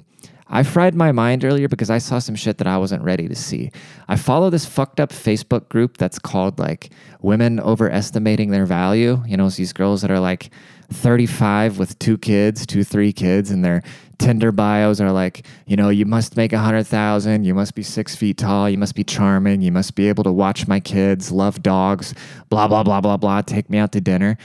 I 0.51 0.65
fried 0.65 0.97
my 0.97 1.13
mind 1.13 1.45
earlier 1.45 1.69
because 1.69 1.91
I 1.91 1.99
saw 1.99 2.19
some 2.19 2.35
shit 2.35 2.59
that 2.59 2.67
I 2.67 2.77
wasn't 2.77 3.05
ready 3.05 3.29
to 3.29 3.37
see. 3.37 3.71
I 4.09 4.17
follow 4.17 4.51
this 4.51 4.67
fucked 4.67 4.99
up 4.99 5.11
Facebook 5.11 5.69
group 5.69 5.97
that's 5.97 6.19
called 6.19 6.59
like 6.59 6.91
women 7.23 7.61
overestimating 7.61 8.51
their 8.51 8.67
value. 8.67 9.23
You 9.27 9.37
know, 9.37 9.47
it's 9.47 9.57
these 9.57 9.73
girls 9.73 10.03
that 10.03 10.11
are 10.11 10.19
like 10.19 10.51
35 10.93 11.79
with 11.79 11.97
two 12.01 12.19
kids, 12.19 12.67
two, 12.67 12.83
three 12.83 13.13
kids, 13.13 13.53
and 13.53 13.65
their 13.65 13.83
Tinder 14.19 14.53
bios 14.53 15.01
are 15.01 15.13
like, 15.13 15.47
you 15.67 15.77
know, 15.77 15.89
you 15.89 16.05
must 16.05 16.37
make 16.37 16.53
a 16.53 16.59
hundred 16.59 16.85
thousand, 16.85 17.45
you 17.45 17.55
must 17.55 17.75
be 17.75 17.83
six 17.83 18.15
feet 18.15 18.37
tall, 18.37 18.69
you 18.69 18.77
must 18.77 18.95
be 18.95 19.03
charming, 19.03 19.63
you 19.63 19.73
must 19.73 19.95
be 19.95 20.09
able 20.09 20.25
to 20.25 20.33
watch 20.33 20.69
my 20.69 20.79
kids, 20.79 21.33
love 21.33 21.63
dogs, 21.63 22.13
blah, 22.51 22.69
blah, 22.69 22.83
blah, 22.83 23.01
blah, 23.01 23.17
blah, 23.17 23.41
take 23.41 23.71
me 23.71 23.79
out 23.79 23.93
to 23.93 24.01
dinner. 24.01 24.37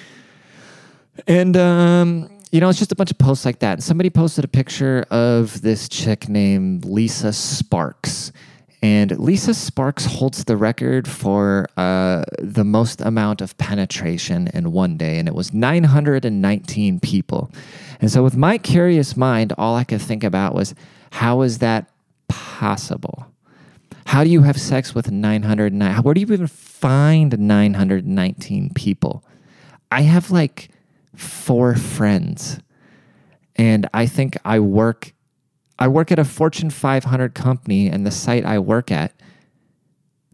And 1.27 1.57
um 1.57 2.34
you 2.55 2.61
know, 2.61 2.69
it's 2.69 2.79
just 2.79 2.93
a 2.93 2.95
bunch 2.95 3.11
of 3.11 3.17
posts 3.17 3.43
like 3.43 3.59
that. 3.59 3.73
And 3.73 3.83
somebody 3.83 4.09
posted 4.09 4.45
a 4.45 4.47
picture 4.47 5.05
of 5.11 5.61
this 5.61 5.89
chick 5.89 6.29
named 6.29 6.85
Lisa 6.85 7.33
Sparks. 7.33 8.31
And 8.81 9.11
Lisa 9.19 9.53
Sparks 9.53 10.05
holds 10.05 10.45
the 10.45 10.55
record 10.55 11.05
for 11.05 11.67
uh, 11.75 12.23
the 12.39 12.63
most 12.63 13.01
amount 13.01 13.41
of 13.41 13.57
penetration 13.57 14.47
in 14.53 14.71
one 14.71 14.95
day, 14.95 15.19
and 15.19 15.27
it 15.27 15.35
was 15.35 15.53
919 15.53 17.01
people. 17.01 17.51
And 17.99 18.09
so, 18.09 18.23
with 18.23 18.37
my 18.37 18.57
curious 18.57 19.17
mind, 19.17 19.51
all 19.57 19.75
I 19.75 19.83
could 19.83 20.01
think 20.01 20.23
about 20.23 20.55
was 20.55 20.73
how 21.11 21.41
is 21.41 21.57
that 21.57 21.89
possible? 22.29 23.25
How 24.05 24.23
do 24.23 24.29
you 24.29 24.43
have 24.43 24.61
sex 24.61 24.95
with 24.95 25.11
909? 25.11 26.03
Where 26.03 26.13
do 26.13 26.21
you 26.21 26.27
even 26.27 26.47
find 26.47 27.37
919 27.37 28.71
people? 28.75 29.25
I 29.91 30.03
have 30.03 30.31
like 30.31 30.69
four 31.15 31.75
friends. 31.75 32.59
And 33.55 33.87
I 33.93 34.05
think 34.05 34.37
I 34.43 34.59
work 34.59 35.13
I 35.77 35.87
work 35.89 36.11
at 36.11 36.19
a 36.19 36.25
Fortune 36.25 36.69
500 36.69 37.33
company, 37.35 37.89
and 37.89 38.05
the 38.05 38.11
site 38.11 38.45
I 38.45 38.59
work 38.59 38.91
at 38.91 39.13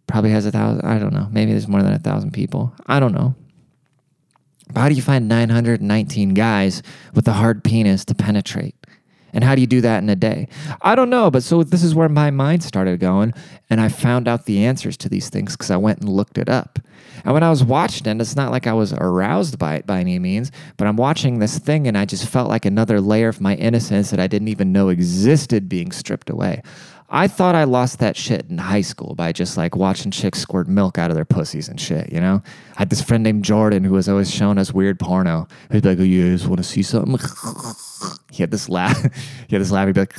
probably 0.05 0.29
has 0.31 0.45
a 0.45 0.51
thousand. 0.51 0.85
I 0.85 0.99
don't 0.99 1.13
know. 1.13 1.27
Maybe 1.31 1.51
there's 1.51 1.67
more 1.67 1.81
than 1.81 1.93
a 1.93 1.99
thousand 1.99 2.31
people. 2.31 2.73
I 2.85 2.99
don't 2.99 3.13
know. 3.13 3.35
But 4.71 4.81
how 4.81 4.89
do 4.89 4.95
you 4.95 5.01
find 5.01 5.27
919 5.27 6.33
guys 6.33 6.83
with 7.13 7.27
a 7.27 7.33
hard 7.33 7.63
penis 7.63 8.05
to 8.05 8.15
penetrate? 8.15 8.75
And 9.33 9.43
how 9.43 9.55
do 9.55 9.61
you 9.61 9.67
do 9.67 9.81
that 9.81 10.03
in 10.03 10.09
a 10.09 10.15
day? 10.15 10.47
I 10.81 10.95
don't 10.95 11.09
know, 11.09 11.31
but 11.31 11.43
so 11.43 11.63
this 11.63 11.83
is 11.83 11.95
where 11.95 12.09
my 12.09 12.31
mind 12.31 12.63
started 12.63 12.99
going, 12.99 13.33
and 13.69 13.79
I 13.79 13.89
found 13.89 14.27
out 14.27 14.45
the 14.45 14.65
answers 14.65 14.97
to 14.97 15.09
these 15.09 15.29
things 15.29 15.53
because 15.53 15.71
I 15.71 15.77
went 15.77 15.99
and 15.99 16.09
looked 16.09 16.37
it 16.37 16.49
up. 16.49 16.79
And 17.23 17.33
when 17.33 17.43
I 17.43 17.49
was 17.49 17.63
watching 17.63 18.07
it, 18.07 18.21
it's 18.21 18.35
not 18.35 18.51
like 18.51 18.67
I 18.67 18.73
was 18.73 18.93
aroused 18.93 19.59
by 19.59 19.75
it 19.75 19.85
by 19.85 19.99
any 19.99 20.17
means, 20.19 20.51
but 20.77 20.87
I'm 20.87 20.95
watching 20.95 21.39
this 21.39 21.59
thing 21.59 21.87
and 21.87 21.97
I 21.97 22.05
just 22.05 22.27
felt 22.27 22.49
like 22.49 22.65
another 22.65 22.99
layer 22.99 23.27
of 23.27 23.41
my 23.41 23.55
innocence 23.55 24.09
that 24.11 24.19
I 24.19 24.27
didn't 24.27 24.47
even 24.47 24.71
know 24.71 24.89
existed 24.89 25.69
being 25.69 25.91
stripped 25.91 26.29
away. 26.29 26.61
I 27.13 27.27
thought 27.27 27.55
I 27.55 27.65
lost 27.65 27.99
that 27.99 28.15
shit 28.15 28.45
in 28.49 28.57
high 28.57 28.81
school 28.81 29.15
by 29.15 29.33
just 29.33 29.57
like 29.57 29.75
watching 29.75 30.11
chicks 30.11 30.39
squirt 30.39 30.69
milk 30.69 30.97
out 30.97 31.11
of 31.11 31.15
their 31.15 31.25
pussies 31.25 31.67
and 31.67 31.79
shit, 31.79 32.11
you 32.11 32.21
know? 32.21 32.41
I 32.77 32.79
had 32.79 32.89
this 32.89 33.01
friend 33.01 33.21
named 33.21 33.43
Jordan 33.43 33.83
who 33.83 33.93
was 33.93 34.07
always 34.07 34.33
showing 34.33 34.57
us 34.57 34.73
weird 34.73 34.97
porno. 34.97 35.47
He'd 35.71 35.83
be 35.83 35.89
like, 35.89 35.99
oh, 35.99 36.03
you 36.03 36.31
guys 36.31 36.47
want 36.47 36.59
to 36.59 36.63
see 36.63 36.83
something? 36.83 37.19
He 38.41 38.43
had 38.43 38.49
this 38.49 38.69
laugh. 38.69 38.99
he 39.47 39.56
had 39.56 39.62
this 39.62 39.69
laugh. 39.69 39.86
He'd 39.86 39.93
be 39.93 39.99
like, 39.99 40.17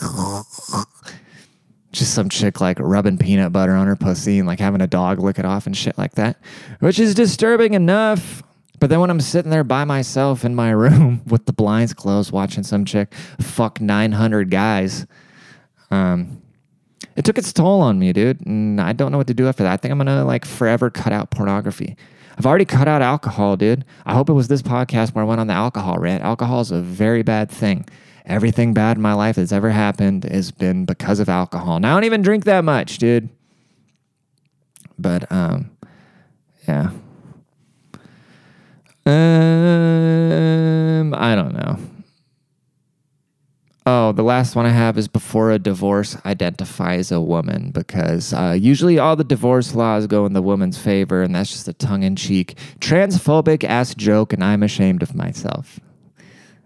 just 1.90 2.14
some 2.14 2.28
chick 2.28 2.60
like 2.60 2.78
rubbing 2.78 3.18
peanut 3.18 3.50
butter 3.50 3.72
on 3.72 3.88
her 3.88 3.96
pussy 3.96 4.38
and 4.38 4.46
like 4.46 4.60
having 4.60 4.80
a 4.80 4.86
dog 4.86 5.18
lick 5.18 5.40
it 5.40 5.44
off 5.44 5.66
and 5.66 5.76
shit 5.76 5.98
like 5.98 6.12
that, 6.12 6.36
which 6.78 7.00
is 7.00 7.16
disturbing 7.16 7.74
enough. 7.74 8.44
But 8.78 8.90
then 8.90 9.00
when 9.00 9.10
I'm 9.10 9.20
sitting 9.20 9.50
there 9.50 9.64
by 9.64 9.82
myself 9.82 10.44
in 10.44 10.54
my 10.54 10.70
room 10.84 11.22
with 11.26 11.46
the 11.46 11.52
blinds 11.52 11.92
closed, 11.94 12.30
watching 12.30 12.62
some 12.62 12.84
chick 12.84 13.12
fuck 13.40 13.80
900 13.80 14.52
guys, 14.52 15.04
um, 15.90 16.40
it 17.16 17.24
took 17.24 17.38
its 17.38 17.52
toll 17.52 17.80
on 17.80 17.98
me, 17.98 18.12
dude. 18.12 18.46
And 18.46 18.80
I 18.80 18.92
don't 18.92 19.10
know 19.10 19.18
what 19.18 19.26
to 19.26 19.34
do 19.34 19.48
after 19.48 19.64
that. 19.64 19.72
I 19.72 19.76
think 19.78 19.90
I'm 19.90 19.98
gonna 19.98 20.24
like 20.24 20.44
forever 20.44 20.90
cut 20.90 21.12
out 21.12 21.32
pornography. 21.32 21.96
I've 22.38 22.46
already 22.46 22.66
cut 22.66 22.86
out 22.86 23.02
alcohol, 23.02 23.56
dude. 23.56 23.84
I 24.06 24.14
hope 24.14 24.30
it 24.30 24.34
was 24.34 24.46
this 24.46 24.62
podcast 24.62 25.12
where 25.12 25.24
I 25.24 25.26
went 25.26 25.40
on 25.40 25.48
the 25.48 25.54
alcohol 25.54 25.98
rant. 25.98 26.22
Alcohol 26.22 26.60
is 26.60 26.70
a 26.70 26.80
very 26.80 27.24
bad 27.24 27.50
thing 27.50 27.84
everything 28.24 28.74
bad 28.74 28.96
in 28.96 29.02
my 29.02 29.14
life 29.14 29.36
that's 29.36 29.52
ever 29.52 29.70
happened 29.70 30.24
has 30.24 30.50
been 30.50 30.84
because 30.84 31.20
of 31.20 31.28
alcohol. 31.28 31.80
Now 31.80 31.92
I 31.92 31.96
don't 31.96 32.04
even 32.04 32.22
drink 32.22 32.44
that 32.44 32.64
much, 32.64 32.98
dude. 32.98 33.28
But 34.98 35.30
um, 35.32 35.70
yeah. 36.68 36.90
Um, 39.04 39.12
I 41.14 41.34
don't 41.34 41.54
know. 41.54 41.78
Oh, 43.84 44.12
the 44.12 44.22
last 44.22 44.54
one 44.54 44.64
I 44.64 44.68
have 44.68 44.96
is 44.96 45.08
before 45.08 45.50
a 45.50 45.58
divorce, 45.58 46.16
identifies 46.24 47.10
a 47.10 47.20
woman 47.20 47.72
because 47.72 48.32
uh, 48.32 48.56
usually 48.56 49.00
all 49.00 49.16
the 49.16 49.24
divorce 49.24 49.74
laws 49.74 50.06
go 50.06 50.24
in 50.24 50.34
the 50.34 50.42
woman's 50.42 50.78
favor, 50.78 51.20
and 51.20 51.34
that's 51.34 51.50
just 51.50 51.66
a 51.66 51.72
tongue 51.72 52.04
in 52.04 52.14
cheek, 52.14 52.56
transphobic 52.78 53.64
ass 53.64 53.92
joke, 53.96 54.32
and 54.32 54.44
I'm 54.44 54.62
ashamed 54.62 55.02
of 55.02 55.16
myself. 55.16 55.80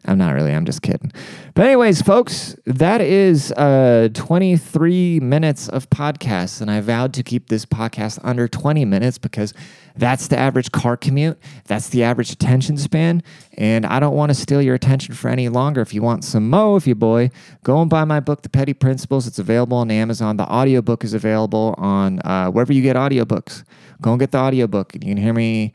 I'm 0.06 0.18
not 0.18 0.34
really. 0.34 0.52
I'm 0.52 0.64
just 0.64 0.82
kidding. 0.82 1.12
But 1.54 1.66
anyways, 1.66 2.00
folks, 2.00 2.54
that 2.64 3.00
is 3.00 3.50
uh, 3.52 4.08
23 4.14 5.18
minutes 5.20 5.68
of 5.68 5.90
podcast, 5.90 6.60
and 6.60 6.70
I 6.70 6.80
vowed 6.80 7.12
to 7.14 7.24
keep 7.24 7.48
this 7.48 7.66
podcast 7.66 8.20
under 8.22 8.46
20 8.46 8.84
minutes 8.84 9.18
because 9.18 9.52
that's 9.96 10.28
the 10.28 10.38
average 10.38 10.70
car 10.70 10.96
commute. 10.96 11.38
That's 11.64 11.88
the 11.88 12.04
average 12.04 12.30
attention 12.30 12.76
span, 12.76 13.24
and 13.54 13.84
I 13.84 13.98
don't 13.98 14.14
want 14.14 14.30
to 14.30 14.34
steal 14.34 14.62
your 14.62 14.76
attention 14.76 15.14
for 15.14 15.28
any 15.28 15.48
longer. 15.48 15.80
If 15.80 15.92
you 15.92 16.02
want 16.02 16.24
some 16.24 16.48
mo, 16.48 16.76
if 16.76 16.86
you 16.86 16.94
boy, 16.94 17.30
go 17.64 17.80
and 17.80 17.90
buy 17.90 18.04
my 18.04 18.20
book, 18.20 18.42
The 18.42 18.48
Petty 18.48 18.74
Principles. 18.74 19.26
It's 19.26 19.40
available 19.40 19.78
on 19.78 19.90
Amazon. 19.90 20.36
The 20.36 20.44
audiobook 20.44 21.02
is 21.02 21.14
available 21.14 21.74
on 21.78 22.20
uh, 22.20 22.50
wherever 22.50 22.72
you 22.72 22.82
get 22.82 22.94
audiobooks. 22.94 23.64
Go 24.00 24.12
and 24.12 24.20
get 24.20 24.30
the 24.30 24.38
audiobook, 24.38 24.94
you 24.94 25.00
can 25.00 25.16
hear 25.16 25.32
me 25.32 25.72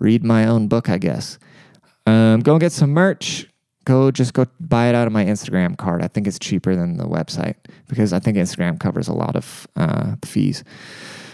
read 0.00 0.24
my 0.24 0.46
own 0.46 0.66
book, 0.66 0.88
I 0.88 0.98
guess. 0.98 1.38
Um, 2.06 2.40
go 2.40 2.52
and 2.52 2.60
get 2.60 2.72
some 2.72 2.90
merch 2.90 3.46
go 3.90 4.10
just 4.10 4.32
go 4.34 4.46
buy 4.60 4.88
it 4.88 4.94
out 4.94 5.06
of 5.06 5.12
my 5.12 5.24
Instagram 5.24 5.76
card. 5.76 6.02
I 6.02 6.08
think 6.08 6.26
it's 6.26 6.38
cheaper 6.38 6.76
than 6.76 6.96
the 6.96 7.04
website 7.04 7.56
because 7.88 8.12
I 8.12 8.20
think 8.20 8.36
Instagram 8.36 8.78
covers 8.78 9.08
a 9.08 9.12
lot 9.12 9.36
of 9.36 9.66
uh, 9.76 10.16
the 10.20 10.26
fees. 10.26 10.64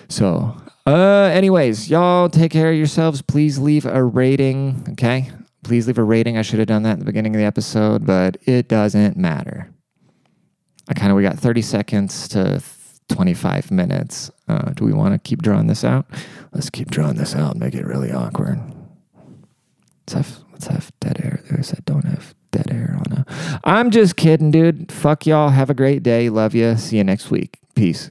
So, 0.09 0.57
uh, 0.87 1.31
anyways, 1.33 1.91
y'all 1.91 2.29
take 2.29 2.53
care 2.53 2.71
of 2.71 2.77
yourselves. 2.77 3.23
Please 3.23 3.59
leave 3.59 3.87
a 3.87 4.03
rating. 4.03 4.87
Okay, 4.93 5.31
please 5.65 5.87
leave 5.87 5.99
a 5.99 6.05
rating. 6.05 6.39
I 6.39 6.43
should 6.43 6.59
have 6.59 6.69
done 6.69 6.83
that 6.85 6.95
in 6.95 6.99
the 7.01 7.05
beginning 7.05 7.35
of 7.35 7.41
the 7.41 7.47
episode, 7.47 8.07
but 8.07 8.37
it 8.43 8.69
doesn't 8.69 9.17
matter. 9.17 9.71
I 10.89 10.95
kind 10.95 11.11
of 11.11 11.17
we 11.17 11.23
got 11.23 11.39
30 11.39 11.63
seconds 11.63 12.29
to 12.29 12.63
25 13.09 13.71
minutes. 13.71 14.31
Uh, 14.49 14.71
do 14.71 14.85
we 14.85 14.93
want 14.93 15.15
to 15.15 15.19
keep 15.19 15.43
drawing 15.43 15.67
this 15.67 15.85
out? 15.85 16.07
Let's 16.53 16.71
keep 16.71 16.91
drawing 16.91 17.17
this 17.17 17.35
out. 17.35 17.57
Make 17.57 17.75
it 17.75 17.85
really 17.85 18.13
awkward. 18.13 18.61
Let's 20.07 20.13
have 20.13 20.45
let's 20.53 20.67
have 20.69 20.93
dead 21.01 21.21
air. 21.23 21.43
There, 21.49 21.59
I 21.59 21.63
said 21.63 21.85
don't 21.85 22.05
have 22.05 22.36
dead 22.51 22.71
air 22.71 22.97
on 22.99 23.19
a. 23.19 23.59
I'm 23.65 23.91
just 23.91 24.17
kidding, 24.17 24.51
dude. 24.51 24.91
Fuck 24.91 25.27
y'all. 25.27 25.51
Have 25.51 25.71
a 25.71 25.75
great 25.75 26.03
day. 26.03 26.29
Love 26.29 26.55
you. 26.55 26.77
See 26.77 26.97
you 26.97 27.05
next 27.05 27.31
week. 27.31 27.59
Peace. 27.75 28.11